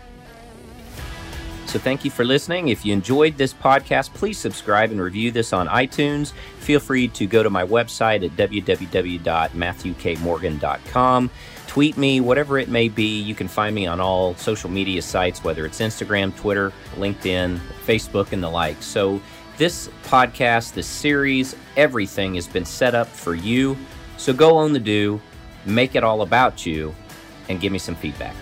So 1.69 1.79
thank 1.79 2.03
you 2.03 2.11
for 2.11 2.25
listening. 2.25 2.69
If 2.69 2.87
you 2.87 2.95
enjoyed 2.95 3.37
this 3.37 3.53
podcast, 3.53 4.15
please 4.15 4.39
subscribe 4.39 4.91
and 4.91 4.99
review 4.99 5.31
this 5.31 5.53
on 5.53 5.69
iTunes. 5.69 6.33
Feel 6.61 6.81
free 6.81 7.09
to 7.09 7.27
go 7.27 7.43
to 7.43 7.51
my 7.51 7.63
website 7.63 8.25
at 8.25 8.31
www.matthewkmorgan.com. 8.39 11.31
Tweet 11.67 11.99
me, 11.99 12.23
whatever 12.23 12.59
it 12.59 12.71
may 12.71 12.89
be. 12.89 13.21
You 13.21 13.35
can 13.35 13.49
find 13.49 13.75
me 13.75 13.87
on 13.87 14.01
all 14.01 14.35
social 14.37 14.71
media 14.71 15.03
sites, 15.03 15.45
whether 15.45 15.67
it's 15.67 15.81
Instagram, 15.81 16.35
Twitter, 16.37 16.73
LinkedIn, 16.97 17.59
Facebook, 17.85 18.33
and 18.33 18.43
the 18.43 18.49
like. 18.49 18.83
So 18.83 19.21
this 19.59 19.91
podcast, 20.05 20.73
this 20.73 20.87
series, 20.87 21.55
everything 21.77 22.37
has 22.37 22.49
been 22.49 22.65
set 22.65 22.95
up 22.95 23.09
for 23.09 23.35
you. 23.35 23.77
So 24.17 24.33
go 24.33 24.59
own 24.59 24.73
the 24.73 24.81
do, 24.81 25.21
make 25.67 25.97
it 25.97 26.03
all 26.03 26.23
about 26.23 26.65
you, 26.65 26.95
and 27.51 27.61
give 27.61 27.73
me 27.73 27.79
some 27.79 27.95
feedback. 27.95 28.35